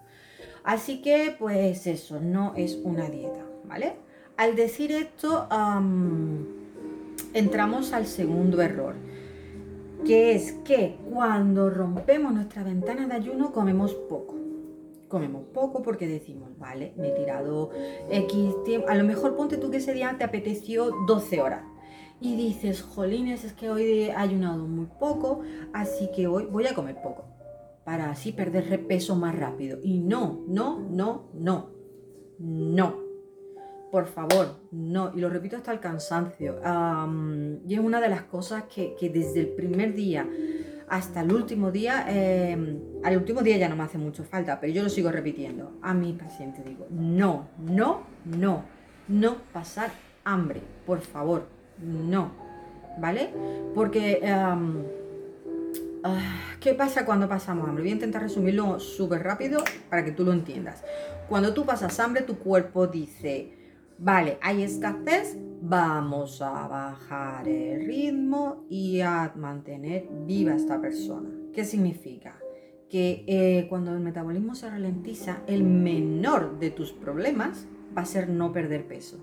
Así 0.62 1.00
que, 1.00 1.34
pues 1.38 1.86
eso, 1.86 2.20
no 2.20 2.52
es 2.54 2.78
una 2.84 3.08
dieta, 3.08 3.44
¿vale? 3.64 3.94
Al 4.36 4.56
decir 4.56 4.92
esto, 4.92 5.48
entramos 7.34 7.92
al 7.92 8.06
segundo 8.06 8.60
error, 8.60 8.94
que 10.04 10.34
es 10.34 10.52
que 10.64 10.98
cuando 11.10 11.70
rompemos 11.70 12.32
nuestra 12.32 12.62
ventana 12.62 13.06
de 13.06 13.14
ayuno 13.14 13.52
comemos 13.52 13.94
poco 13.94 14.39
comemos 15.10 15.44
poco 15.52 15.82
porque 15.82 16.06
decimos, 16.06 16.56
vale, 16.58 16.94
me 16.96 17.08
he 17.08 17.12
tirado 17.12 17.70
X 18.08 18.54
tiempo, 18.64 18.88
a 18.88 18.94
lo 18.94 19.04
mejor 19.04 19.36
ponte 19.36 19.58
tú 19.58 19.70
que 19.70 19.76
ese 19.78 19.92
día 19.92 20.14
te 20.16 20.24
apeteció 20.24 20.90
12 21.06 21.42
horas 21.42 21.64
y 22.20 22.36
dices, 22.36 22.82
jolines, 22.82 23.44
es 23.44 23.52
que 23.52 23.70
hoy 23.70 23.82
he 23.82 24.12
ayunado 24.12 24.66
muy 24.66 24.86
poco, 24.98 25.40
así 25.72 26.10
que 26.14 26.26
hoy 26.26 26.46
voy 26.46 26.66
a 26.66 26.74
comer 26.74 26.96
poco 27.02 27.24
para 27.84 28.10
así 28.10 28.32
perder 28.32 28.86
peso 28.86 29.16
más 29.16 29.34
rápido. 29.34 29.78
Y 29.82 29.98
no, 29.98 30.44
no, 30.46 30.78
no, 30.78 31.30
no, 31.34 31.70
no. 32.38 33.00
Por 33.90 34.06
favor, 34.06 34.60
no. 34.70 35.12
Y 35.16 35.20
lo 35.20 35.28
repito 35.28 35.56
hasta 35.56 35.72
el 35.72 35.80
cansancio. 35.80 36.60
y 37.66 37.74
es 37.74 37.80
una 37.80 38.00
de 38.00 38.08
las 38.08 38.22
cosas 38.24 38.64
que, 38.64 38.94
que 38.94 39.08
desde 39.08 39.40
el 39.40 39.48
primer 39.48 39.94
día 39.94 40.28
hasta 40.90 41.20
el 41.20 41.32
último 41.32 41.70
día, 41.70 42.04
em, 42.08 42.80
al 43.04 43.16
último 43.16 43.42
día 43.42 43.56
ya 43.56 43.68
no 43.68 43.76
me 43.76 43.84
hace 43.84 43.96
mucho 43.96 44.24
falta, 44.24 44.58
pero 44.60 44.72
yo 44.72 44.82
lo 44.82 44.88
sigo 44.88 45.10
repitiendo 45.10 45.78
a 45.82 45.94
mis 45.94 46.16
pacientes. 46.16 46.64
Digo, 46.64 46.88
no, 46.90 47.48
no, 47.58 48.02
no, 48.24 48.64
no 49.06 49.36
pasar 49.52 49.92
hambre, 50.24 50.60
por 50.84 51.00
favor, 51.00 51.46
no, 51.78 52.32
¿vale? 52.98 53.30
Porque, 53.72 54.18
em, 54.20 54.82
ah, 56.02 56.56
¿qué 56.58 56.74
pasa 56.74 57.06
cuando 57.06 57.28
pasamos 57.28 57.68
hambre? 57.68 57.84
Voy 57.84 57.92
a 57.92 57.94
intentar 57.94 58.22
resumirlo 58.22 58.80
súper 58.80 59.22
rápido 59.22 59.62
para 59.88 60.04
que 60.04 60.10
tú 60.10 60.24
lo 60.24 60.32
entiendas. 60.32 60.82
Cuando 61.28 61.54
tú 61.54 61.64
pasas 61.64 62.00
hambre, 62.00 62.22
tu 62.22 62.38
cuerpo 62.38 62.88
dice, 62.88 63.59
vale, 64.00 64.38
hay 64.40 64.62
escasez, 64.62 65.36
vamos 65.60 66.40
a 66.40 66.66
bajar 66.66 67.46
el 67.46 67.86
ritmo 67.86 68.64
y 68.68 69.00
a 69.00 69.32
mantener 69.36 70.08
viva 70.26 70.54
esta 70.54 70.80
persona. 70.80 71.28
¿Qué 71.52 71.64
significa? 71.64 72.38
Que 72.88 73.24
eh, 73.26 73.66
cuando 73.68 73.92
el 73.92 74.00
metabolismo 74.00 74.54
se 74.54 74.68
ralentiza, 74.68 75.42
el 75.46 75.62
menor 75.62 76.58
de 76.58 76.70
tus 76.70 76.92
problemas 76.92 77.66
va 77.96 78.02
a 78.02 78.06
ser 78.06 78.28
no 78.28 78.52
perder 78.52 78.86
peso. 78.86 79.18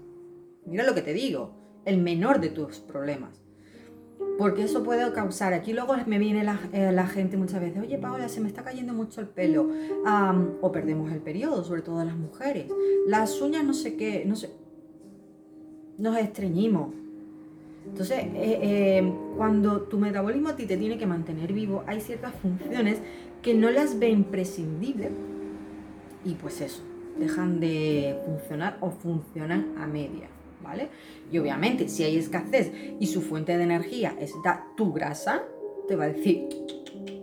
Mira 0.65 0.85
lo 0.85 0.93
que 0.93 1.01
te 1.01 1.13
digo, 1.13 1.51
el 1.85 1.97
menor 1.97 2.39
de 2.39 2.49
tus 2.49 2.79
problemas. 2.79 3.41
Porque 4.37 4.63
eso 4.63 4.83
puede 4.83 5.11
causar, 5.13 5.53
aquí 5.53 5.73
luego 5.73 5.95
me 6.05 6.19
viene 6.19 6.43
la, 6.43 6.59
eh, 6.71 6.95
gente 7.11 7.37
muchas 7.37 7.59
veces, 7.59 7.81
oye 7.81 7.97
Paola, 7.97 8.29
se 8.29 8.39
me 8.39 8.47
está 8.47 8.63
cayendo 8.63 8.93
mucho 8.93 9.19
el 9.19 9.27
pelo, 9.27 9.71
o 10.61 10.71
perdemos 10.71 11.11
el 11.11 11.21
periodo, 11.21 11.63
sobre 11.63 11.81
todo 11.81 12.03
las 12.03 12.15
mujeres, 12.15 12.71
las 13.07 13.41
uñas 13.41 13.63
no 13.63 13.73
sé 13.73 13.95
qué, 13.95 14.25
no 14.25 14.35
sé, 14.35 14.51
nos 15.97 16.17
estreñimos. 16.17 16.93
Entonces, 17.85 18.19
eh, 18.19 18.59
eh, 18.61 19.13
cuando 19.37 19.81
tu 19.81 19.97
metabolismo 19.97 20.49
a 20.49 20.55
ti 20.55 20.65
te 20.65 20.77
tiene 20.77 20.97
que 20.97 21.05
mantener 21.05 21.53
vivo, 21.53 21.83
hay 21.87 22.01
ciertas 22.01 22.33
funciones 22.35 22.99
que 23.41 23.53
no 23.53 23.69
las 23.69 23.97
ve 23.97 24.09
imprescindibles. 24.09 25.11
Y 26.25 26.33
pues 26.33 26.59
eso, 26.61 26.83
dejan 27.17 27.59
de 27.59 28.19
funcionar 28.25 28.77
o 28.81 28.91
funcionan 28.91 29.73
a 29.77 29.87
media, 29.87 30.27
¿vale? 30.61 30.89
Y 31.31 31.37
obviamente, 31.39 31.87
si 31.87 32.03
hay 32.03 32.17
escasez 32.17 32.71
y 32.99 33.07
su 33.07 33.21
fuente 33.21 33.57
de 33.57 33.63
energía 33.63 34.15
es 34.19 34.33
tu 34.75 34.91
grasa, 34.91 35.43
te 35.87 35.95
va 35.95 36.05
a 36.05 36.09
decir, 36.09 36.49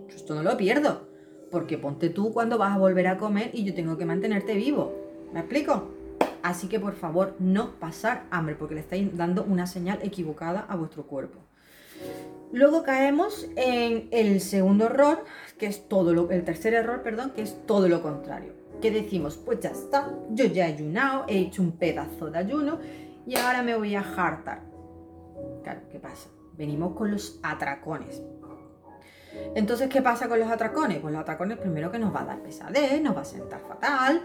esto 0.09 0.33
no 0.33 0.41
lo 0.41 0.57
pierdo, 0.57 1.07
porque 1.51 1.77
ponte 1.77 2.09
tú 2.09 2.33
cuando 2.33 2.57
vas 2.57 2.75
a 2.75 2.79
volver 2.79 3.07
a 3.07 3.17
comer 3.17 3.51
y 3.53 3.63
yo 3.63 3.75
tengo 3.75 3.97
que 3.97 4.05
mantenerte 4.05 4.55
vivo. 4.55 4.95
¿Me 5.31 5.41
explico? 5.41 5.94
Así 6.45 6.67
que 6.67 6.79
por 6.79 6.93
favor 6.93 7.35
no 7.39 7.71
pasar 7.79 8.25
hambre 8.29 8.53
porque 8.53 8.75
le 8.75 8.81
estáis 8.81 9.17
dando 9.17 9.43
una 9.43 9.65
señal 9.65 9.97
equivocada 10.03 10.67
a 10.69 10.75
vuestro 10.75 11.07
cuerpo. 11.07 11.39
Luego 12.53 12.83
caemos 12.83 13.49
en 13.55 14.09
el 14.11 14.39
segundo 14.41 14.85
error, 14.85 15.25
que 15.57 15.65
es 15.65 15.89
todo 15.89 16.13
lo, 16.13 16.29
el 16.29 16.43
tercer 16.43 16.75
error, 16.75 17.01
perdón, 17.01 17.31
que 17.31 17.41
es 17.41 17.65
todo 17.65 17.89
lo 17.89 18.03
contrario. 18.03 18.53
Que 18.79 18.91
decimos, 18.91 19.37
pues 19.37 19.59
ya 19.59 19.71
está, 19.71 20.13
yo 20.29 20.45
ya 20.45 20.67
he 20.67 20.73
ayunado, 20.73 21.25
he 21.27 21.39
hecho 21.39 21.63
un 21.63 21.71
pedazo 21.71 22.29
de 22.29 22.37
ayuno 22.37 22.77
y 23.25 23.35
ahora 23.37 23.63
me 23.63 23.75
voy 23.75 23.95
a 23.95 24.01
hartar. 24.01 24.61
Claro, 25.63 25.81
¿qué 25.91 25.97
pasa? 25.97 26.29
Venimos 26.53 26.95
con 26.95 27.09
los 27.09 27.39
atracones. 27.41 28.21
Entonces, 29.55 29.89
¿qué 29.89 30.03
pasa 30.03 30.29
con 30.29 30.39
los 30.39 30.51
atracones? 30.51 30.99
Pues 30.99 31.11
los 31.11 31.23
atracones 31.23 31.57
primero 31.57 31.91
que 31.91 31.97
nos 31.97 32.13
va 32.13 32.21
a 32.21 32.25
dar 32.25 32.43
pesadez, 32.43 33.01
nos 33.01 33.17
va 33.17 33.21
a 33.21 33.25
sentar 33.25 33.61
fatal, 33.61 34.21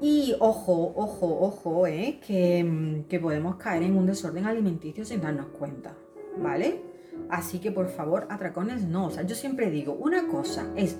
y 0.00 0.34
ojo, 0.38 0.92
ojo, 0.96 1.38
ojo, 1.40 1.86
¿eh? 1.86 2.20
que, 2.26 3.04
que 3.08 3.20
podemos 3.20 3.56
caer 3.56 3.82
en 3.82 3.96
un 3.96 4.06
desorden 4.06 4.46
alimenticio 4.46 5.04
sin 5.04 5.20
darnos 5.20 5.46
cuenta, 5.48 5.94
¿vale? 6.38 6.82
Así 7.28 7.58
que 7.58 7.70
por 7.70 7.88
favor, 7.88 8.26
atracones 8.30 8.84
no. 8.84 9.06
O 9.06 9.10
sea, 9.10 9.24
yo 9.24 9.34
siempre 9.34 9.70
digo, 9.70 9.92
una 9.92 10.26
cosa 10.26 10.66
es 10.74 10.96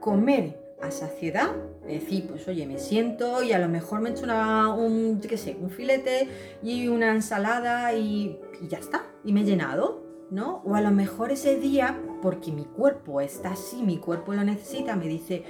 comer 0.00 0.62
a 0.82 0.90
saciedad, 0.90 1.54
decir, 1.86 2.26
pues 2.26 2.46
oye, 2.48 2.66
me 2.66 2.78
siento 2.78 3.42
y 3.42 3.52
a 3.52 3.58
lo 3.58 3.68
mejor 3.68 4.00
me 4.00 4.10
echo 4.10 4.24
una, 4.24 4.74
un, 4.74 5.20
qué 5.20 5.36
sé, 5.36 5.56
un 5.60 5.70
filete 5.70 6.28
y 6.62 6.88
una 6.88 7.12
ensalada 7.12 7.94
y, 7.94 8.40
ya 8.68 8.78
está, 8.78 9.06
y 9.24 9.32
me 9.32 9.42
he 9.42 9.44
llenado, 9.44 10.02
¿no? 10.30 10.62
O 10.64 10.74
a 10.74 10.80
lo 10.80 10.90
mejor 10.90 11.30
ese 11.30 11.56
día, 11.58 12.00
porque 12.20 12.50
mi 12.50 12.64
cuerpo 12.64 13.20
está 13.20 13.52
así, 13.52 13.82
mi 13.82 13.98
cuerpo 13.98 14.32
lo 14.32 14.42
necesita, 14.42 14.96
me 14.96 15.06
dice, 15.06 15.44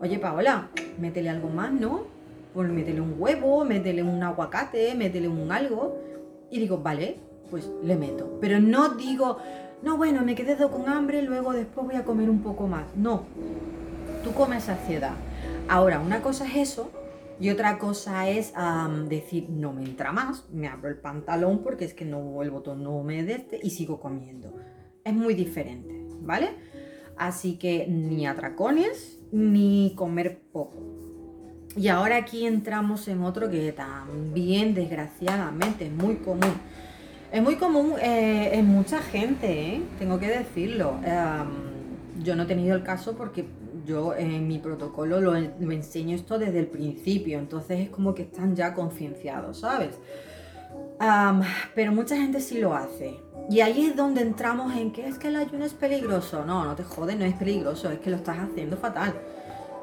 oye 0.00 0.18
Paola, 0.18 0.70
métele 0.98 1.30
algo 1.30 1.48
más, 1.48 1.72
¿no? 1.72 2.20
pues 2.52 2.68
métele 2.68 3.00
un 3.00 3.14
huevo, 3.18 3.64
métele 3.64 4.02
un 4.02 4.22
aguacate, 4.22 4.94
métele 4.94 5.28
un 5.28 5.50
algo. 5.52 5.98
Y 6.50 6.58
digo, 6.58 6.78
vale, 6.78 7.18
pues 7.50 7.70
le 7.82 7.96
meto. 7.96 8.38
Pero 8.40 8.60
no 8.60 8.90
digo, 8.90 9.38
no, 9.82 9.96
bueno, 9.96 10.22
me 10.22 10.34
quedé 10.34 10.56
con 10.68 10.88
hambre, 10.88 11.22
luego 11.22 11.52
después 11.52 11.86
voy 11.86 11.96
a 11.96 12.04
comer 12.04 12.28
un 12.28 12.42
poco 12.42 12.66
más. 12.66 12.84
No, 12.96 13.24
tú 14.24 14.32
comes 14.32 14.64
saciedad. 14.64 15.14
Ahora, 15.68 16.00
una 16.00 16.22
cosa 16.22 16.46
es 16.46 16.56
eso 16.56 16.90
y 17.38 17.50
otra 17.50 17.78
cosa 17.78 18.28
es 18.28 18.52
decir, 19.08 19.48
no 19.48 19.72
me 19.72 19.84
entra 19.84 20.12
más, 20.12 20.44
me 20.50 20.66
abro 20.66 20.88
el 20.88 20.98
pantalón 20.98 21.62
porque 21.62 21.84
es 21.84 21.94
que 21.94 22.04
no, 22.04 22.42
el 22.42 22.50
botón 22.50 22.82
no 22.82 23.02
me 23.04 23.22
deste 23.22 23.60
y 23.62 23.70
sigo 23.70 24.00
comiendo. 24.00 24.52
Es 25.04 25.14
muy 25.14 25.34
diferente, 25.34 26.04
¿vale? 26.20 26.50
Así 27.16 27.56
que 27.56 27.86
ni 27.86 28.26
atracones 28.26 29.19
ni 29.32 29.92
comer 29.96 30.40
poco. 30.52 30.78
Y 31.76 31.88
ahora 31.88 32.16
aquí 32.16 32.46
entramos 32.46 33.06
en 33.08 33.22
otro 33.22 33.48
que 33.48 33.72
también 33.72 34.74
desgraciadamente 34.74 35.86
es 35.86 35.92
muy 35.92 36.16
común. 36.16 36.54
Es 37.32 37.42
muy 37.42 37.56
común 37.56 37.92
eh, 38.02 38.50
en 38.54 38.66
mucha 38.66 39.00
gente, 39.00 39.76
¿eh? 39.76 39.82
tengo 39.98 40.18
que 40.18 40.28
decirlo. 40.28 40.98
yo 42.22 42.34
no 42.34 42.42
he 42.42 42.46
tenido 42.46 42.74
el 42.74 42.82
caso 42.82 43.16
porque 43.16 43.46
yo 43.86 44.14
en 44.14 44.46
mi 44.46 44.58
protocolo 44.58 45.20
lo, 45.20 45.36
enseño 45.36 46.16
esto 46.16 46.38
desde 46.38 46.58
el 46.58 46.66
principio, 46.66 47.38
entonces 47.38 47.80
es 47.80 47.88
como 47.90 48.14
que 48.14 48.22
están 48.22 48.54
ya 48.56 48.74
concienciados, 48.74 49.60
¿sabes? 49.60 49.98
Pero 51.74 51.92
mucha 51.92 52.16
gente 52.16 52.40
sí 52.40 52.58
lo 52.58 52.74
hace. 52.74 53.18
Y 53.48 53.60
ahí 53.60 53.86
es 53.86 53.96
donde 53.96 54.22
entramos 54.22 54.76
en 54.76 54.92
que 54.92 55.08
es 55.08 55.18
que 55.18 55.28
el 55.28 55.36
ayuno 55.36 55.64
es 55.64 55.74
peligroso. 55.74 56.44
No, 56.44 56.64
no 56.64 56.74
te 56.76 56.84
jodes, 56.84 57.16
no 57.16 57.24
es 57.24 57.34
peligroso, 57.34 57.90
es 57.90 57.98
que 57.98 58.10
lo 58.10 58.16
estás 58.16 58.38
haciendo 58.38 58.76
fatal. 58.76 59.14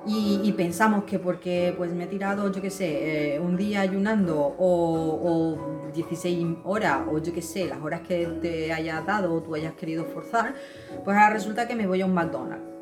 Y, 0.09 0.53
pensamos 0.53 1.03
que 1.03 1.19
porque 1.19 1.73
pues 1.75 1.91
me 1.91 2.05
he 2.05 2.07
tirado, 2.07 2.49
yo 2.49 2.61
qué 2.61 2.69
sé, 2.69 3.35
eh, 3.35 3.39
un 3.41 3.57
día 3.57 3.81
ayunando 3.81 4.55
o, 4.57 5.89
16 5.93 6.59
horas 6.63 7.01
o 7.11 7.17
yo 7.17 7.33
qué 7.33 7.41
sé, 7.41 7.67
las 7.67 7.81
horas 7.81 8.01
que 8.07 8.25
te 8.41 8.71
hayas 8.71 9.05
dado 9.05 9.33
o 9.33 9.41
tú 9.41 9.55
hayas 9.55 9.73
querido 9.73 10.05
forzar, 10.05 10.53
pues 11.03 11.17
ahora 11.17 11.31
resulta 11.31 11.67
que 11.67 11.75
me 11.75 11.87
voy 11.87 12.01
a 12.01 12.05
un 12.05 12.13
McDonald's. 12.13 12.76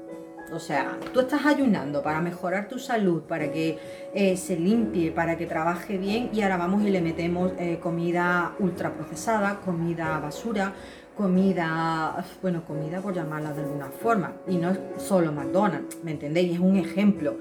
O 0.51 0.59
sea, 0.59 0.97
tú 1.11 1.21
estás 1.21 1.45
ayunando 1.45 2.03
para 2.03 2.21
mejorar 2.21 2.67
tu 2.67 2.77
salud, 2.77 3.23
para 3.23 3.51
que 3.51 3.77
eh, 4.13 4.37
se 4.37 4.57
limpie, 4.57 5.11
para 5.11 5.37
que 5.37 5.47
trabaje 5.47 5.97
bien 5.97 6.29
y 6.33 6.41
ahora 6.41 6.57
vamos 6.57 6.83
y 6.83 6.91
le 6.91 7.01
metemos 7.01 7.51
eh, 7.57 7.79
comida 7.81 8.53
ultraprocesada, 8.59 9.59
comida 9.61 10.19
basura, 10.19 10.73
comida, 11.17 12.23
bueno, 12.41 12.63
comida 12.65 13.01
por 13.01 13.13
llamarla 13.13 13.53
de 13.53 13.61
alguna 13.61 13.87
forma, 13.87 14.33
y 14.47 14.57
no 14.57 14.71
es 14.71 14.79
solo 14.97 15.31
McDonald's, 15.31 15.97
¿me 16.03 16.11
entendéis? 16.11 16.53
Es 16.53 16.59
un 16.59 16.77
ejemplo. 16.77 17.35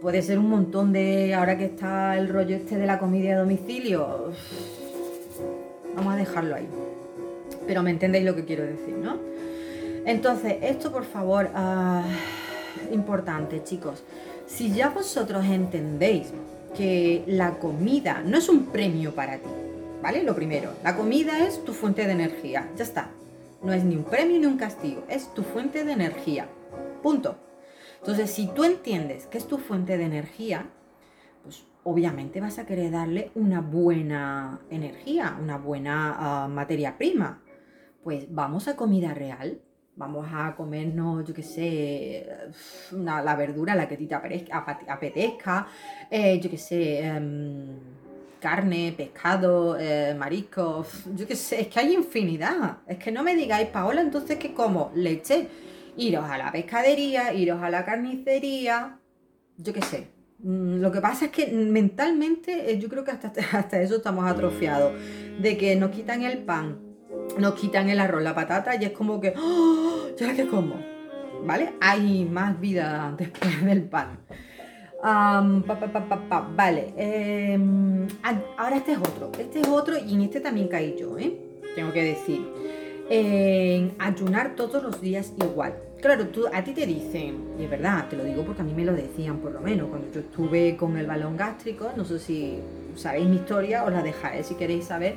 Puede 0.00 0.22
ser 0.22 0.38
un 0.38 0.48
montón 0.48 0.92
de, 0.92 1.34
ahora 1.34 1.58
que 1.58 1.64
está 1.64 2.16
el 2.16 2.28
rollo 2.28 2.54
este 2.54 2.76
de 2.76 2.86
la 2.86 2.98
comida 2.98 3.34
a 3.34 3.38
domicilio, 3.40 4.30
vamos 5.96 6.14
a 6.14 6.16
dejarlo 6.16 6.54
ahí. 6.54 6.68
Pero 7.66 7.82
me 7.82 7.90
entendéis 7.90 8.24
lo 8.24 8.36
que 8.36 8.44
quiero 8.44 8.62
decir, 8.62 8.94
¿no? 8.94 9.18
Entonces, 10.06 10.58
esto 10.62 10.92
por 10.92 11.04
favor, 11.04 11.50
ah, 11.52 12.04
importante 12.92 13.64
chicos, 13.64 14.04
si 14.46 14.72
ya 14.72 14.90
vosotros 14.90 15.44
entendéis 15.44 16.32
que 16.76 17.24
la 17.26 17.58
comida 17.58 18.22
no 18.24 18.38
es 18.38 18.48
un 18.48 18.66
premio 18.66 19.16
para 19.16 19.38
ti, 19.38 19.50
¿vale? 20.00 20.22
Lo 20.22 20.36
primero, 20.36 20.70
la 20.84 20.96
comida 20.96 21.44
es 21.44 21.64
tu 21.64 21.72
fuente 21.72 22.06
de 22.06 22.12
energía, 22.12 22.70
ya 22.76 22.84
está. 22.84 23.10
No 23.64 23.72
es 23.72 23.82
ni 23.82 23.96
un 23.96 24.04
premio 24.04 24.38
ni 24.38 24.46
un 24.46 24.56
castigo, 24.56 25.02
es 25.08 25.34
tu 25.34 25.42
fuente 25.42 25.84
de 25.84 25.92
energía. 25.92 26.46
Punto. 27.02 27.36
Entonces, 27.98 28.30
si 28.30 28.46
tú 28.46 28.62
entiendes 28.62 29.26
que 29.26 29.38
es 29.38 29.48
tu 29.48 29.58
fuente 29.58 29.98
de 29.98 30.04
energía, 30.04 30.66
pues 31.42 31.64
obviamente 31.82 32.40
vas 32.40 32.60
a 32.60 32.66
querer 32.66 32.92
darle 32.92 33.32
una 33.34 33.60
buena 33.60 34.60
energía, 34.70 35.36
una 35.42 35.58
buena 35.58 36.14
ah, 36.16 36.48
materia 36.48 36.96
prima. 36.96 37.42
Pues 38.04 38.32
vamos 38.32 38.68
a 38.68 38.76
comida 38.76 39.12
real, 39.12 39.60
vamos 39.96 40.26
a 40.30 40.54
comernos, 40.54 41.26
yo 41.26 41.34
qué 41.34 41.42
sé, 41.42 42.26
la 42.92 43.34
verdura, 43.34 43.74
la 43.74 43.88
que 43.88 43.96
te 43.96 44.14
apetezca, 44.14 45.66
eh, 46.10 46.38
yo 46.38 46.50
qué 46.50 46.58
sé, 46.58 47.00
em, 47.00 47.78
carne, 48.38 48.94
pescado, 48.96 49.76
eh, 49.78 50.14
mariscos, 50.14 51.04
yo 51.14 51.26
qué 51.26 51.34
sé, 51.34 51.62
es 51.62 51.68
que 51.68 51.80
hay 51.80 51.94
infinidad. 51.94 52.78
Es 52.86 52.98
que 52.98 53.10
no 53.10 53.22
me 53.22 53.34
digáis, 53.34 53.68
Paola, 53.68 54.02
entonces 54.02 54.38
que 54.38 54.52
como 54.54 54.92
leche, 54.94 55.48
iros 55.96 56.28
a 56.28 56.36
la 56.38 56.52
pescadería, 56.52 57.32
iros 57.32 57.62
a 57.62 57.70
la 57.70 57.84
carnicería, 57.84 58.98
yo 59.56 59.72
qué 59.72 59.82
sé. 59.82 60.08
Mm, 60.40 60.80
lo 60.80 60.92
que 60.92 61.00
pasa 61.00 61.26
es 61.26 61.30
que 61.30 61.46
mentalmente 61.48 62.70
eh, 62.70 62.78
yo 62.78 62.88
creo 62.88 63.02
que 63.02 63.12
hasta, 63.12 63.32
hasta 63.58 63.80
eso 63.80 63.96
estamos 63.96 64.30
atrofiados, 64.30 64.92
de 65.40 65.56
que 65.56 65.74
nos 65.76 65.90
quitan 65.90 66.22
el 66.22 66.38
pan, 66.44 66.85
nos 67.38 67.54
quitan 67.54 67.88
el 67.88 68.00
arroz, 68.00 68.22
la 68.22 68.34
patata 68.34 68.76
y 68.76 68.84
es 68.84 68.92
como 68.92 69.20
que, 69.20 69.34
¡oh! 69.36 70.08
¿ya 70.16 70.34
qué 70.34 70.46
como? 70.46 70.74
¿Vale? 71.44 71.74
Hay 71.80 72.24
más 72.24 72.58
vida 72.60 73.14
después 73.16 73.64
del 73.64 73.82
pan. 73.84 74.18
vale, 76.56 76.94
em, 76.96 78.06
ahora 78.56 78.76
este 78.76 78.92
es 78.92 78.98
otro, 78.98 79.30
este 79.38 79.60
es 79.60 79.68
otro 79.68 79.96
y 79.98 80.14
en 80.14 80.22
este 80.22 80.40
también 80.40 80.68
caí 80.68 80.96
yo, 80.98 81.18
¿eh? 81.18 81.36
Tengo 81.74 81.92
que 81.92 82.02
decir. 82.02 82.40
Ayunar 83.98 84.56
todos 84.56 84.82
los 84.82 85.00
días 85.00 85.32
igual. 85.38 85.74
Claro, 86.00 86.26
a 86.52 86.62
ti 86.64 86.72
te 86.72 86.86
dicen, 86.86 87.56
y 87.58 87.64
es 87.64 87.70
verdad, 87.70 88.08
te 88.08 88.16
lo 88.16 88.24
digo 88.24 88.44
porque 88.44 88.62
a 88.62 88.64
mí 88.64 88.72
me 88.74 88.84
lo 88.84 88.92
decían 88.92 89.38
por 89.38 89.52
lo 89.52 89.60
menos, 89.60 89.88
cuando 89.88 90.10
yo 90.12 90.20
estuve 90.20 90.76
con 90.76 90.96
el 90.96 91.06
balón 91.06 91.36
gástrico, 91.36 91.90
no 91.96 92.04
sé 92.04 92.18
si 92.18 92.58
sabéis 92.96 93.28
mi 93.28 93.36
historia, 93.36 93.84
os 93.84 93.92
la 93.92 94.02
dejaré 94.02 94.42
si 94.42 94.54
queréis 94.54 94.86
saber 94.86 95.16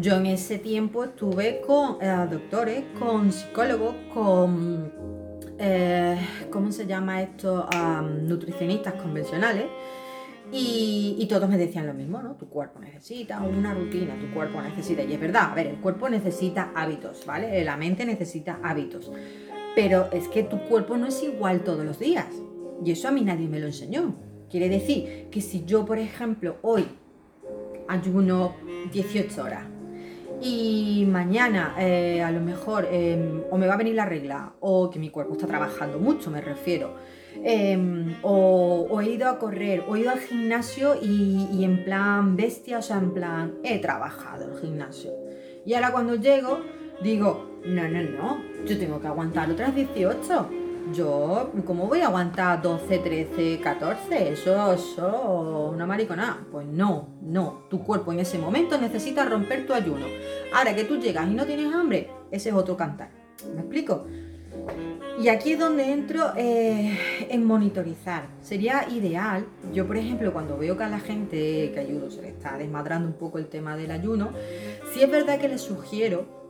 yo 0.00 0.16
en 0.16 0.26
ese 0.26 0.58
tiempo 0.58 1.04
estuve 1.04 1.60
con 1.66 1.98
eh, 2.00 2.26
doctores, 2.30 2.84
con 2.98 3.32
psicólogos, 3.32 3.94
con, 4.14 4.92
eh, 5.58 6.16
¿cómo 6.50 6.70
se 6.70 6.86
llama 6.86 7.22
esto? 7.22 7.68
nutricionistas 8.22 8.94
convencionales. 8.94 9.66
Y, 10.50 11.26
todos 11.28 11.46
me 11.46 11.58
decían 11.58 11.86
lo 11.86 11.92
mismo, 11.92 12.22
¿no? 12.22 12.36
Tu 12.36 12.48
cuerpo 12.48 12.78
necesita 12.80 13.42
una 13.42 13.74
rutina, 13.74 14.18
tu 14.18 14.32
cuerpo 14.32 14.62
necesita, 14.62 15.02
y 15.02 15.12
es 15.12 15.20
verdad, 15.20 15.50
a 15.52 15.54
ver, 15.54 15.66
el 15.66 15.76
cuerpo 15.76 16.08
necesita 16.08 16.72
hábitos, 16.74 17.26
¿vale? 17.26 17.62
La 17.64 17.76
mente 17.76 18.06
necesita 18.06 18.58
hábitos. 18.62 19.12
Pero 19.74 20.08
es 20.10 20.26
que 20.28 20.44
tu 20.44 20.58
cuerpo 20.60 20.96
no 20.96 21.06
es 21.06 21.22
igual 21.22 21.64
todos 21.64 21.84
los 21.84 21.98
días. 21.98 22.28
Y 22.82 22.92
eso 22.92 23.08
a 23.08 23.10
mí 23.10 23.20
nadie 23.20 23.46
me 23.46 23.60
lo 23.60 23.66
enseñó. 23.66 24.14
Quiere 24.48 24.70
decir 24.70 25.28
que 25.30 25.42
si 25.42 25.66
yo, 25.66 25.84
por 25.84 25.98
ejemplo, 25.98 26.56
hoy 26.62 26.86
ayuno 27.86 28.54
18 28.90 29.42
horas, 29.42 29.64
y 30.40 31.06
mañana 31.10 31.74
eh, 31.78 32.22
a 32.22 32.30
lo 32.30 32.40
mejor 32.40 32.86
em, 32.90 33.42
o 33.50 33.58
me 33.58 33.66
va 33.66 33.74
a 33.74 33.76
venir 33.76 33.94
la 33.94 34.04
regla 34.04 34.54
o 34.60 34.90
que 34.90 34.98
mi 34.98 35.10
cuerpo 35.10 35.32
está 35.32 35.46
trabajando 35.46 35.98
mucho, 35.98 36.30
me 36.30 36.40
refiero, 36.40 36.94
em, 37.42 38.16
o, 38.22 39.00
he 39.00 39.10
ido 39.10 39.28
a 39.28 39.38
correr 39.38 39.84
o 39.88 39.96
he 39.96 40.00
ido 40.00 40.10
al 40.10 40.20
gimnasio 40.20 40.96
y, 41.00 41.64
en 41.64 41.84
plan 41.84 42.36
bestia, 42.36 42.78
o 42.78 42.82
sea, 42.82 42.98
en 42.98 43.12
plan 43.12 43.54
he 43.64 43.78
trabajado 43.78 44.52
el 44.52 44.60
gimnasio. 44.60 45.12
Y 45.64 45.74
ahora 45.74 45.92
cuando 45.92 46.14
llego 46.14 46.60
digo, 47.02 47.60
no, 47.64 47.88
no, 47.88 48.02
no, 48.02 48.42
yo 48.66 48.78
tengo 48.78 49.00
que 49.00 49.06
aguantar 49.06 49.50
otras 49.50 49.74
18 49.74 50.50
yo, 50.92 51.52
¿cómo 51.64 51.86
voy 51.86 52.00
a 52.00 52.06
aguantar 52.06 52.62
12, 52.62 52.98
13, 52.98 53.60
14? 53.60 54.32
Eso, 54.32 54.72
eso, 54.72 55.70
una 55.72 55.86
maricona. 55.86 56.46
Pues 56.50 56.66
no, 56.66 57.08
no. 57.22 57.64
Tu 57.68 57.82
cuerpo 57.82 58.12
en 58.12 58.20
ese 58.20 58.38
momento 58.38 58.78
necesita 58.78 59.24
romper 59.24 59.66
tu 59.66 59.72
ayuno. 59.72 60.06
Ahora 60.54 60.74
que 60.74 60.84
tú 60.84 60.98
llegas 60.98 61.28
y 61.28 61.34
no 61.34 61.44
tienes 61.44 61.72
hambre, 61.74 62.10
ese 62.30 62.50
es 62.50 62.54
otro 62.54 62.76
cantar. 62.76 63.10
¿Me 63.54 63.60
explico? 63.60 64.06
Y 65.20 65.28
aquí 65.28 65.52
es 65.52 65.58
donde 65.58 65.90
entro 65.90 66.32
eh, 66.36 66.96
en 67.28 67.44
monitorizar. 67.44 68.28
Sería 68.40 68.88
ideal, 68.88 69.46
yo 69.72 69.86
por 69.86 69.96
ejemplo, 69.96 70.32
cuando 70.32 70.56
veo 70.56 70.76
que 70.76 70.84
a 70.84 70.88
la 70.88 71.00
gente 71.00 71.72
que 71.72 71.80
ayudo 71.80 72.10
se 72.10 72.22
le 72.22 72.28
está 72.28 72.56
desmadrando 72.56 73.08
un 73.08 73.14
poco 73.14 73.38
el 73.38 73.46
tema 73.46 73.76
del 73.76 73.90
ayuno, 73.90 74.30
si 74.92 75.02
es 75.02 75.10
verdad 75.10 75.40
que 75.40 75.48
les 75.48 75.60
sugiero 75.60 76.47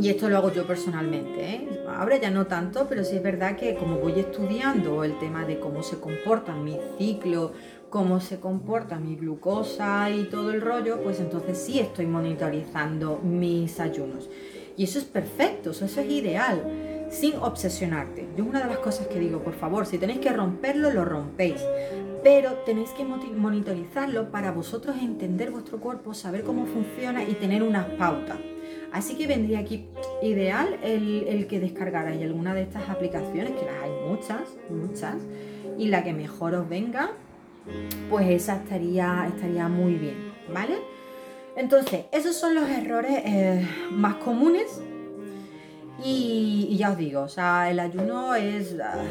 y 0.00 0.08
esto 0.08 0.28
lo 0.28 0.36
hago 0.36 0.52
yo 0.52 0.66
personalmente, 0.66 1.54
¿eh? 1.54 1.68
ahora 1.88 2.16
ya 2.16 2.30
no 2.30 2.46
tanto, 2.46 2.86
pero 2.88 3.04
sí 3.04 3.16
es 3.16 3.22
verdad 3.22 3.56
que 3.56 3.74
como 3.74 3.98
voy 3.98 4.20
estudiando 4.20 5.02
el 5.02 5.18
tema 5.18 5.44
de 5.44 5.58
cómo 5.58 5.82
se 5.82 5.98
comporta 5.98 6.54
mi 6.54 6.78
ciclo, 6.96 7.52
cómo 7.90 8.20
se 8.20 8.38
comporta 8.38 8.98
mi 8.98 9.16
glucosa 9.16 10.10
y 10.10 10.24
todo 10.24 10.52
el 10.52 10.60
rollo, 10.60 11.02
pues 11.02 11.20
entonces 11.20 11.58
sí 11.58 11.80
estoy 11.80 12.06
monitorizando 12.06 13.18
mis 13.22 13.80
ayunos. 13.80 14.28
Y 14.76 14.84
eso 14.84 14.98
es 14.98 15.04
perfecto, 15.04 15.70
eso 15.70 15.86
es 15.86 15.98
ideal, 15.98 16.62
sin 17.10 17.34
obsesionarte. 17.36 18.28
Yo 18.36 18.44
una 18.44 18.60
de 18.60 18.68
las 18.68 18.78
cosas 18.78 19.08
que 19.08 19.18
digo, 19.18 19.42
por 19.42 19.54
favor, 19.54 19.86
si 19.86 19.98
tenéis 19.98 20.20
que 20.20 20.32
romperlo, 20.32 20.92
lo 20.92 21.04
rompéis. 21.04 21.60
Pero 22.22 22.52
tenéis 22.64 22.90
que 22.90 23.04
monitorizarlo 23.04 24.30
para 24.30 24.52
vosotros 24.52 24.96
entender 25.00 25.50
vuestro 25.50 25.78
cuerpo, 25.80 26.14
saber 26.14 26.44
cómo 26.44 26.66
funciona 26.66 27.24
y 27.24 27.34
tener 27.34 27.62
unas 27.62 27.86
pautas. 27.92 28.38
Así 28.92 29.16
que 29.16 29.26
vendría 29.26 29.60
aquí 29.60 29.86
ideal 30.22 30.78
el, 30.82 31.46
que 31.46 31.60
descargarais 31.60 32.22
alguna 32.22 32.54
de 32.54 32.62
estas 32.62 32.88
aplicaciones, 32.88 33.52
que 33.52 33.66
las 33.66 33.82
hay 33.82 33.90
muchas, 34.08 34.40
muchas, 34.70 35.16
y 35.76 35.88
la 35.88 36.02
que 36.02 36.12
mejor 36.12 36.54
os 36.54 36.68
venga, 36.68 37.10
pues 38.08 38.28
esa 38.28 38.56
estaría, 38.56 39.26
estaría 39.28 39.68
muy 39.68 39.94
bien, 39.94 40.32
¿vale? 40.52 40.76
Entonces, 41.56 42.06
esos 42.12 42.36
son 42.36 42.54
los 42.54 42.68
errores 42.68 43.20
eh, 43.24 43.66
más 43.90 44.14
comunes. 44.16 44.80
Y, 46.04 46.76
ya 46.78 46.92
os 46.92 46.98
digo, 46.98 47.22
o 47.22 47.28
sea, 47.28 47.70
el 47.70 47.80
ayuno 47.80 48.34
es... 48.34 48.76
Ah, 48.80 49.02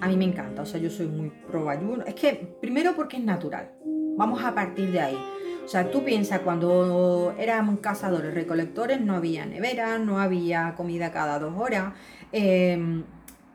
a 0.00 0.08
mí 0.08 0.16
me 0.16 0.24
encanta, 0.24 0.62
o 0.62 0.66
sea, 0.66 0.80
yo 0.80 0.90
soy 0.90 1.06
muy 1.06 1.30
pro 1.30 1.68
ayuno. 1.68 2.04
Es 2.04 2.14
que, 2.14 2.32
primero 2.60 2.94
porque 2.96 3.18
es 3.18 3.22
natural. 3.22 3.70
Vamos 4.16 4.42
a 4.42 4.54
partir 4.54 4.90
de 4.90 5.00
ahí. 5.00 5.18
O 5.64 5.68
sea, 5.68 5.90
tú 5.90 6.04
piensas, 6.04 6.40
cuando 6.40 7.34
éramos 7.38 7.80
cazadores, 7.80 8.34
recolectores, 8.34 9.00
no 9.00 9.14
había 9.14 9.46
nevera, 9.46 9.98
no 9.98 10.18
había 10.18 10.74
comida 10.76 11.12
cada 11.12 11.38
dos 11.38 11.54
horas. 11.56 11.94
Em, 12.32 13.04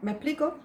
¿Me 0.02 0.12
explico? 0.12 0.56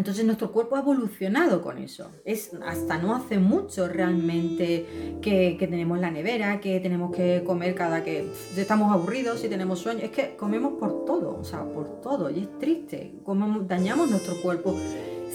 Entonces 0.00 0.24
nuestro 0.24 0.50
cuerpo 0.50 0.76
ha 0.76 0.78
evolucionado 0.78 1.60
con 1.60 1.76
eso. 1.76 2.10
Es 2.24 2.52
hasta 2.64 2.96
no 2.96 3.14
hace 3.14 3.38
mucho 3.38 3.86
realmente 3.86 5.18
que, 5.20 5.56
tenemos 5.58 5.98
la 5.98 6.10
nevera, 6.10 6.58
que 6.58 6.80
tenemos 6.80 7.14
que 7.14 7.42
comer 7.44 7.74
cada 7.74 8.02
que 8.02 8.26
estamos 8.56 8.90
aburridos, 8.90 9.40
si 9.40 9.48
tenemos 9.48 9.80
sueño. 9.80 10.00
Es 10.02 10.10
que 10.10 10.36
comemos 10.36 10.78
por 10.80 11.04
todo, 11.04 11.36
o 11.38 11.44
sea, 11.44 11.64
por 11.64 12.00
todo. 12.00 12.30
Y 12.30 12.40
es 12.40 12.58
triste. 12.58 13.12
Como 13.24 13.60
dañamos 13.60 14.10
nuestro 14.10 14.40
cuerpo 14.40 14.74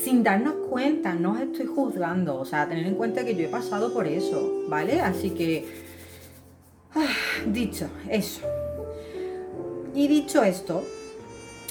sin 0.04 0.24
darnos 0.24 0.56
cuenta, 0.70 1.14
no 1.14 1.34
os 1.34 1.42
estoy 1.42 1.66
juzgando, 1.66 2.38
o 2.38 2.46
sea, 2.46 2.68
tener 2.68 2.86
en 2.86 2.96
cuenta 2.96 3.24
que 3.24 3.36
yo 3.36 3.46
he 3.46 3.50
pasado 3.50 3.94
por 3.94 4.08
eso, 4.08 4.66
¿vale? 4.68 5.02
Así 5.02 5.32
que, 5.32 5.66
ah, 6.94 7.08
dicho 7.48 7.88
eso, 8.10 8.42
y 9.96 10.08
dicho 10.08 10.44
esto, 10.44 10.84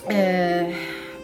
eh, 0.08 0.72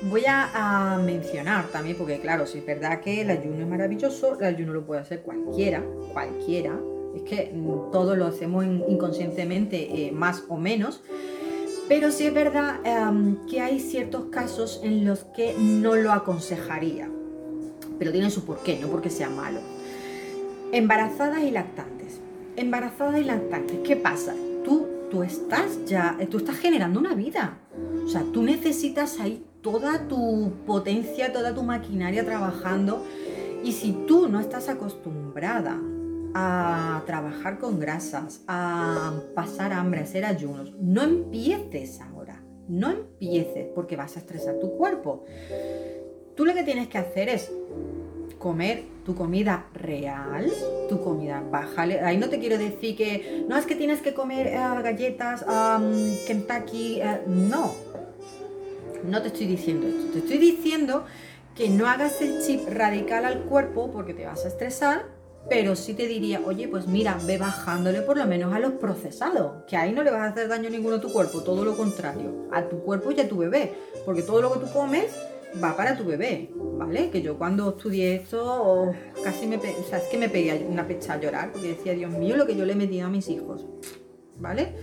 voy 0.03 0.23
a, 0.27 1.01
mencionar 1.05 1.69
también, 1.69 1.97
porque 1.97 2.21
claro, 2.21 2.47
si 2.47 2.59
es 2.59 2.67
verdad 2.67 3.01
que 3.01 3.23
el 3.23 3.31
ayuno 3.31 3.61
es 3.61 3.67
maravilloso, 3.67 4.39
el 4.39 4.45
ayuno 4.45 4.75
lo 4.75 4.85
puede 4.85 5.01
hacer 5.01 5.23
cualquiera, 5.23 5.83
cualquiera, 6.13 6.79
es 7.17 7.23
que 7.23 7.53
mm, 7.55 7.91
todos 7.91 8.17
lo 8.17 8.27
hacemos 8.27 8.65
inconscientemente, 8.65 10.07
eh, 10.07 10.13
más 10.13 10.45
o 10.49 10.59
menos, 10.59 11.03
pero 11.91 12.13
sí 12.13 12.25
es 12.25 12.33
verdad 12.33 12.77
em, 12.85 13.45
que 13.49 13.61
hay 13.61 13.81
ciertos 13.81 14.27
casos 14.27 14.79
en 14.85 15.05
los 15.05 15.25
que 15.35 15.57
no 15.59 15.97
lo 15.97 16.13
aconsejaría. 16.13 17.11
Pero 17.99 18.13
tiene 18.13 18.31
su 18.31 18.45
porqué, 18.45 18.79
no 18.79 18.87
porque 18.87 19.11
sea 19.11 19.29
malo. 19.29 19.59
Embarazadas 20.71 21.43
y 21.43 21.51
lactantes. 21.51 22.21
Embarazadas 22.55 23.21
y 23.21 23.25
lactantes. 23.25 23.81
¿Qué 23.81 23.97
pasa? 23.97 24.37
Tú 24.65 24.87
tú 25.11 25.25
estás 25.25 25.85
ya, 25.85 26.17
tú 26.31 26.39
estás 26.39 26.59
generando 26.59 27.01
una 27.01 27.15
vida. 27.15 27.59
O 28.05 28.09
sea, 28.09 28.23
tú 28.33 28.45
necesitas 28.45 29.19
ahí 29.19 29.45
toda 29.61 30.07
tu 30.07 30.53
potencia, 30.69 31.33
toda 31.33 31.57
tu 31.57 31.65
maquinaria 31.65 32.25
trabajando. 32.25 33.05
Y 33.65 33.73
si 33.73 33.91
tú 34.07 34.29
no 34.29 34.39
estás 34.39 34.69
acostumbrada 34.69 35.77
a 36.35 37.03
trabajar 37.07 37.59
con 37.59 37.79
grasas, 37.79 38.43
a 38.47 39.13
pasar 39.35 39.73
hambre, 39.73 40.01
a 40.01 40.05
hacer 40.05 40.25
ayunos, 40.25 40.75
no 40.79 41.03
empieces 41.03 42.01
ahora. 42.01 42.43
No 42.69 42.91
empieces 42.91 43.67
porque 43.75 43.97
vas 43.97 44.17
a 44.17 44.21
estresar 44.21 44.61
tu 44.61 44.77
cuerpo. 44.77 45.25
Tú 46.37 46.45
lo 46.45 46.55
que 46.55 46.63
tienes 46.63 46.89
que 46.89 46.99
hacer 46.99 47.29
es 47.29 47.51
comer 48.39 48.85
tu 49.05 49.17
comida 49.17 49.67
real, 49.75 50.51
tu 50.89 51.01
comida 51.03 51.43
baja. 51.51 51.83
Ahí 51.83 52.17
no 52.17 52.29
te 52.29 52.39
quiero 52.39 52.59
decir 52.59 52.97
que 52.97 53.45
no 53.49 53.57
es 53.57 53.67
que 53.67 53.75
tienes 53.75 54.01
que 54.01 54.15
comer 54.15 54.47
eh, 54.47 54.83
galletas, 54.83 55.45
Kentucky, 56.27 57.01
eh, 57.01 57.23
no. 57.27 57.75
No 59.05 59.21
te 59.21 59.29
estoy 59.29 59.47
diciendo 59.47 59.89
esto. 59.89 60.13
Te 60.13 60.19
estoy 60.21 60.39
diciendo 60.39 61.05
que 61.57 61.69
no 61.69 61.89
hagas 61.89 62.23
el 62.23 62.41
chip 62.41 62.69
radical 62.69 63.25
al 63.25 63.41
cuerpo 63.43 63.91
porque 63.91 64.15
te 64.15 64.27
vas 64.27 64.45
a 64.45 64.49
estresar, 64.49 65.07
pero 65.49 65.75
sí 65.75 65.95
te 65.95 66.07
diría, 66.07 66.41
oye, 66.45 66.69
pues 66.69 66.87
mira, 66.87 67.19
ve 67.27 67.39
bajándole 67.39 68.03
por 68.03 68.17
lo 68.17 68.27
menos 68.27 68.53
a 68.53 68.59
los 68.59 68.73
procesados, 68.73 69.65
que 69.67 69.77
ahí 69.77 69.93
no 69.93 70.03
le 70.03 70.11
vas 70.11 70.21
a 70.21 70.27
hacer 70.27 70.49
daño 70.49 70.71
ninguno 70.71 70.97
a 70.97 71.01
tu 71.01 71.13
cuerpo, 71.13 71.43
todo 71.43 71.65
lo 71.65 71.77
contrario, 71.77 72.49
a 72.53 72.69
tu 72.69 72.81
cuerpo 72.81 73.11
y 73.11 73.21
a 73.21 73.29
tu 73.29 73.39
bebé, 73.39 73.73
porque 74.05 74.23
todo 74.23 74.43
lo 74.43 74.53
que 74.53 74.61
tú 74.61 74.73
comes 74.73 75.13
va 75.63 75.77
para 75.77 75.97
tu 75.97 76.05
bebé, 76.05 76.51
¿vale? 76.55 77.11
Que 77.11 77.23
yo 77.23 77.37
cuando 77.37 77.71
estudié 77.71 78.17
esto 78.17 78.93
casi 79.25 79.47
me, 79.47 79.57
o 79.57 79.85
sea, 79.89 79.99
es 79.99 80.05
que 80.05 80.19
me 80.19 80.29
pegué 80.29 80.67
una 80.69 80.87
pecha 80.87 81.15
a 81.15 81.21
llorar 81.21 81.53
porque 81.53 81.69
decía, 81.69 81.95
Dios 81.95 82.13
mío, 82.13 82.37
lo 82.37 82.47
que 82.47 82.55
yo 82.55 82.65
le 82.65 82.75
he 82.75 82.77
metido 82.77 83.07
a 83.07 83.11
mis 83.11 83.29
hijos, 83.29 83.67
¿vale? 84.39 84.75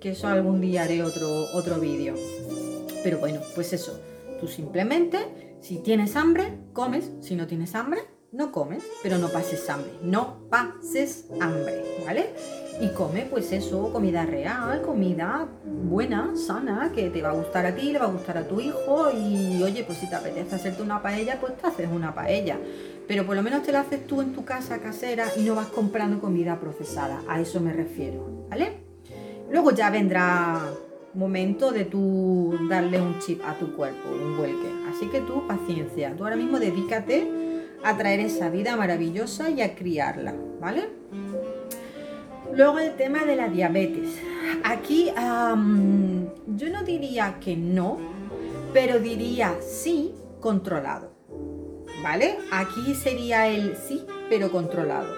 Que 0.00 0.10
eso 0.10 0.28
algún 0.28 0.60
día 0.60 0.84
haré 0.84 1.02
otro, 1.02 1.46
otro 1.54 1.80
vídeo. 1.80 2.14
Pero 3.02 3.18
bueno, 3.18 3.40
pues 3.54 3.72
eso, 3.72 4.00
tú 4.40 4.46
simplemente, 4.46 5.56
si 5.60 5.78
tienes 5.78 6.14
hambre, 6.16 6.58
comes, 6.72 7.10
si 7.20 7.34
no 7.34 7.46
tienes 7.46 7.74
hambre, 7.74 8.02
no 8.32 8.50
comes, 8.50 8.82
pero 9.02 9.18
no 9.18 9.28
pases 9.28 9.68
hambre, 9.70 9.92
no 10.02 10.48
pases 10.48 11.26
hambre, 11.40 11.84
¿vale? 12.04 12.30
y 12.80 12.88
come 12.88 13.26
pues 13.30 13.52
eso, 13.52 13.92
comida 13.92 14.24
real, 14.24 14.82
comida 14.82 15.46
buena, 15.64 16.32
sana, 16.34 16.90
que 16.94 17.10
te 17.10 17.22
va 17.22 17.30
a 17.30 17.32
gustar 17.32 17.66
a 17.66 17.74
ti, 17.74 17.92
le 17.92 17.98
va 17.98 18.06
a 18.06 18.10
gustar 18.10 18.38
a 18.38 18.48
tu 18.48 18.60
hijo 18.60 19.10
y 19.12 19.62
oye, 19.62 19.84
pues 19.84 19.98
si 19.98 20.08
te 20.08 20.16
apetece 20.16 20.54
hacerte 20.54 20.82
una 20.82 21.02
paella, 21.02 21.38
pues 21.40 21.56
te 21.56 21.66
haces 21.66 21.88
una 21.92 22.14
paella. 22.14 22.58
Pero 23.06 23.26
por 23.26 23.36
lo 23.36 23.42
menos 23.42 23.62
te 23.62 23.72
la 23.72 23.80
haces 23.80 24.06
tú 24.06 24.20
en 24.20 24.32
tu 24.32 24.44
casa 24.44 24.80
casera 24.80 25.26
y 25.36 25.42
no 25.42 25.54
vas 25.54 25.68
comprando 25.68 26.20
comida 26.20 26.58
procesada, 26.58 27.20
a 27.28 27.40
eso 27.40 27.60
me 27.60 27.72
refiero, 27.72 28.46
¿vale? 28.48 28.78
Luego 29.50 29.70
ya 29.72 29.90
vendrá 29.90 30.60
momento 31.14 31.72
de 31.72 31.84
tú 31.84 32.58
darle 32.70 33.00
un 33.00 33.18
chip 33.18 33.42
a 33.44 33.54
tu 33.58 33.76
cuerpo, 33.76 34.08
un 34.10 34.38
vuelque. 34.38 34.68
Así 34.88 35.08
que 35.08 35.20
tú, 35.20 35.46
paciencia, 35.46 36.14
tú 36.16 36.24
ahora 36.24 36.36
mismo 36.36 36.58
dedícate 36.58 37.51
a 37.84 37.96
traer 37.96 38.20
esa 38.20 38.48
vida 38.48 38.76
maravillosa 38.76 39.50
y 39.50 39.60
a 39.60 39.74
criarla, 39.74 40.34
¿vale? 40.60 40.88
Luego 42.54 42.78
el 42.78 42.94
tema 42.96 43.24
de 43.24 43.36
la 43.36 43.48
diabetes. 43.48 44.18
Aquí 44.64 45.10
yo 45.14 46.68
no 46.70 46.82
diría 46.84 47.38
que 47.40 47.56
no, 47.56 47.98
pero 48.72 48.98
diría 48.98 49.56
sí 49.60 50.12
controlado. 50.40 51.12
¿Vale? 52.02 52.36
Aquí 52.50 52.94
sería 52.94 53.46
el 53.46 53.76
sí, 53.76 54.04
pero 54.28 54.50
controlado. 54.50 55.14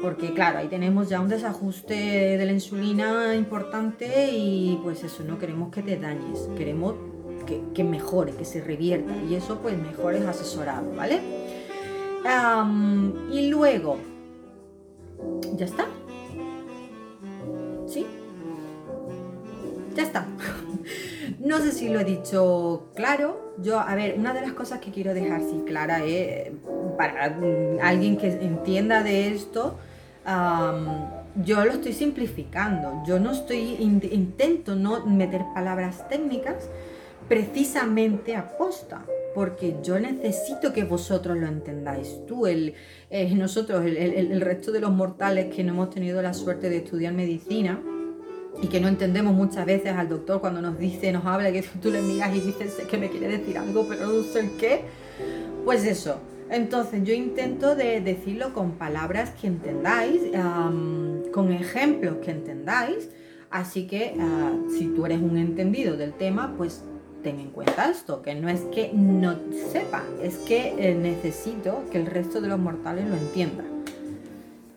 Porque 0.00 0.32
claro, 0.32 0.58
ahí 0.58 0.68
tenemos 0.68 1.08
ya 1.08 1.20
un 1.20 1.28
desajuste 1.28 1.94
de 2.38 2.46
la 2.46 2.52
insulina 2.52 3.34
importante 3.34 4.30
y 4.32 4.78
pues 4.82 5.04
eso, 5.04 5.24
no 5.24 5.38
queremos 5.38 5.70
que 5.70 5.82
te 5.82 5.98
dañes, 5.98 6.48
queremos 6.56 6.94
que, 7.44 7.60
que 7.74 7.84
mejore, 7.84 8.32
que 8.32 8.44
se 8.44 8.62
revierta 8.62 9.12
y 9.28 9.34
eso 9.34 9.58
pues 9.60 9.76
mejor 9.76 10.14
es 10.14 10.24
asesorado, 10.24 10.90
¿vale? 10.96 11.39
Y 13.30 13.48
luego, 13.48 13.98
ya 15.56 15.64
está, 15.64 15.86
¿Sí? 17.86 18.06
Ya 19.94 20.02
está. 20.04 20.26
No 21.38 21.58
sé 21.58 21.72
si 21.72 21.88
lo 21.88 22.00
he 22.00 22.04
dicho 22.04 22.88
claro. 22.94 23.54
Yo, 23.62 23.80
a 23.80 23.94
ver, 23.94 24.18
una 24.18 24.34
de 24.34 24.42
las 24.42 24.52
cosas 24.52 24.78
que 24.80 24.90
quiero 24.90 25.14
dejar 25.14 25.40
sí 25.40 25.62
clara 25.66 26.04
es, 26.04 26.50
para 26.98 27.34
alguien 27.82 28.18
que 28.18 28.28
entienda 28.28 29.02
de 29.02 29.34
esto, 29.34 29.78
yo 31.36 31.64
lo 31.64 31.72
estoy 31.72 31.94
simplificando. 31.94 33.02
Yo 33.06 33.18
no 33.18 33.30
estoy, 33.32 33.76
intento 33.80 34.74
no 34.74 35.06
meter 35.06 35.42
palabras 35.54 36.06
técnicas 36.08 36.68
precisamente 37.26 38.36
a 38.36 38.56
posta 38.58 39.04
porque 39.34 39.76
yo 39.82 39.98
necesito 39.98 40.72
que 40.72 40.84
vosotros 40.84 41.36
lo 41.38 41.46
entendáis. 41.46 42.20
Tú, 42.26 42.46
eh, 42.46 42.74
nosotros, 43.34 43.84
el, 43.84 44.40
resto 44.40 44.72
de 44.72 44.80
los 44.80 44.90
mortales 44.90 45.54
que 45.54 45.62
no 45.64 45.72
hemos 45.72 45.90
tenido 45.90 46.20
la 46.22 46.34
suerte 46.34 46.68
de 46.68 46.78
estudiar 46.78 47.12
medicina 47.12 47.80
y 48.62 48.66
que 48.66 48.80
no 48.80 48.88
entendemos 48.88 49.32
muchas 49.32 49.64
veces 49.64 49.92
al 49.92 50.08
doctor 50.08 50.40
cuando 50.40 50.60
nos 50.60 50.78
dice, 50.78 51.12
nos 51.12 51.24
habla, 51.24 51.52
que 51.52 51.62
tú 51.80 51.90
le 51.90 52.02
miras 52.02 52.34
y 52.34 52.40
dices 52.40 52.74
que 52.88 52.98
me 52.98 53.08
quiere 53.08 53.38
decir 53.38 53.58
algo, 53.58 53.86
pero 53.88 54.06
no 54.06 54.22
sé 54.22 54.40
el 54.40 54.56
qué. 54.56 54.82
Pues 55.64 55.84
eso. 55.84 56.20
Entonces 56.50 57.04
yo 57.04 57.14
intento 57.14 57.76
de 57.76 58.00
decirlo 58.00 58.52
con 58.52 58.72
palabras 58.72 59.30
que 59.40 59.46
entendáis, 59.46 60.20
con 61.32 61.52
ejemplos 61.52 62.16
que 62.24 62.32
entendáis. 62.32 63.08
Así 63.50 63.86
que 63.86 64.14
ah, 64.18 64.52
si 64.78 64.86
tú 64.86 65.06
eres 65.06 65.20
un 65.20 65.36
entendido 65.36 65.96
del 65.96 66.12
tema, 66.12 66.54
pues 66.56 66.84
ten 67.22 67.40
en 67.40 67.50
cuenta 67.50 67.90
esto, 67.90 68.22
que 68.22 68.34
no 68.34 68.48
es 68.48 68.60
que 68.72 68.90
no 68.92 69.36
sepa, 69.72 70.02
es 70.22 70.38
que 70.38 70.74
eh, 70.78 70.94
necesito 70.94 71.84
que 71.90 71.98
el 71.98 72.06
resto 72.06 72.40
de 72.40 72.48
los 72.48 72.58
mortales 72.58 73.08
lo 73.08 73.16
entiendan. 73.16 73.66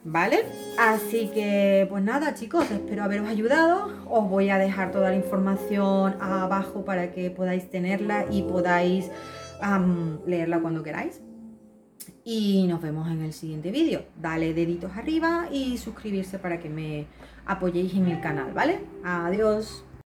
¿Vale? 0.06 0.44
Así 0.78 1.30
que, 1.34 1.88
pues 1.90 2.04
nada, 2.04 2.34
chicos, 2.34 2.70
espero 2.70 3.04
haberos 3.04 3.28
ayudado. 3.30 3.90
Os 4.10 4.30
voy 4.30 4.50
a 4.50 4.58
dejar 4.58 4.92
toda 4.92 5.10
la 5.10 5.16
información 5.16 6.16
abajo 6.22 6.84
para 6.84 7.14
que 7.14 7.30
podáis 7.30 7.70
tenerla 7.70 8.26
y 8.30 8.42
podáis 8.42 9.10
leerla 10.26 10.60
cuando 10.60 10.84
queráis. 10.84 11.22
Y 12.26 12.68
nos 12.68 12.82
vemos 12.82 13.10
en 13.10 13.22
el 13.22 13.32
siguiente 13.32 13.72
vídeo. 13.72 14.04
Dale 14.22 14.54
deditos 14.54 14.92
arriba 14.96 15.48
y 15.50 15.78
suscribirse 15.78 16.38
para 16.38 16.60
que 16.60 16.70
me 16.70 17.06
apoyéis 17.46 17.94
en 17.94 18.08
el 18.08 18.20
canal, 18.20 18.52
¿vale? 18.54 18.82
Adiós. 19.06 19.86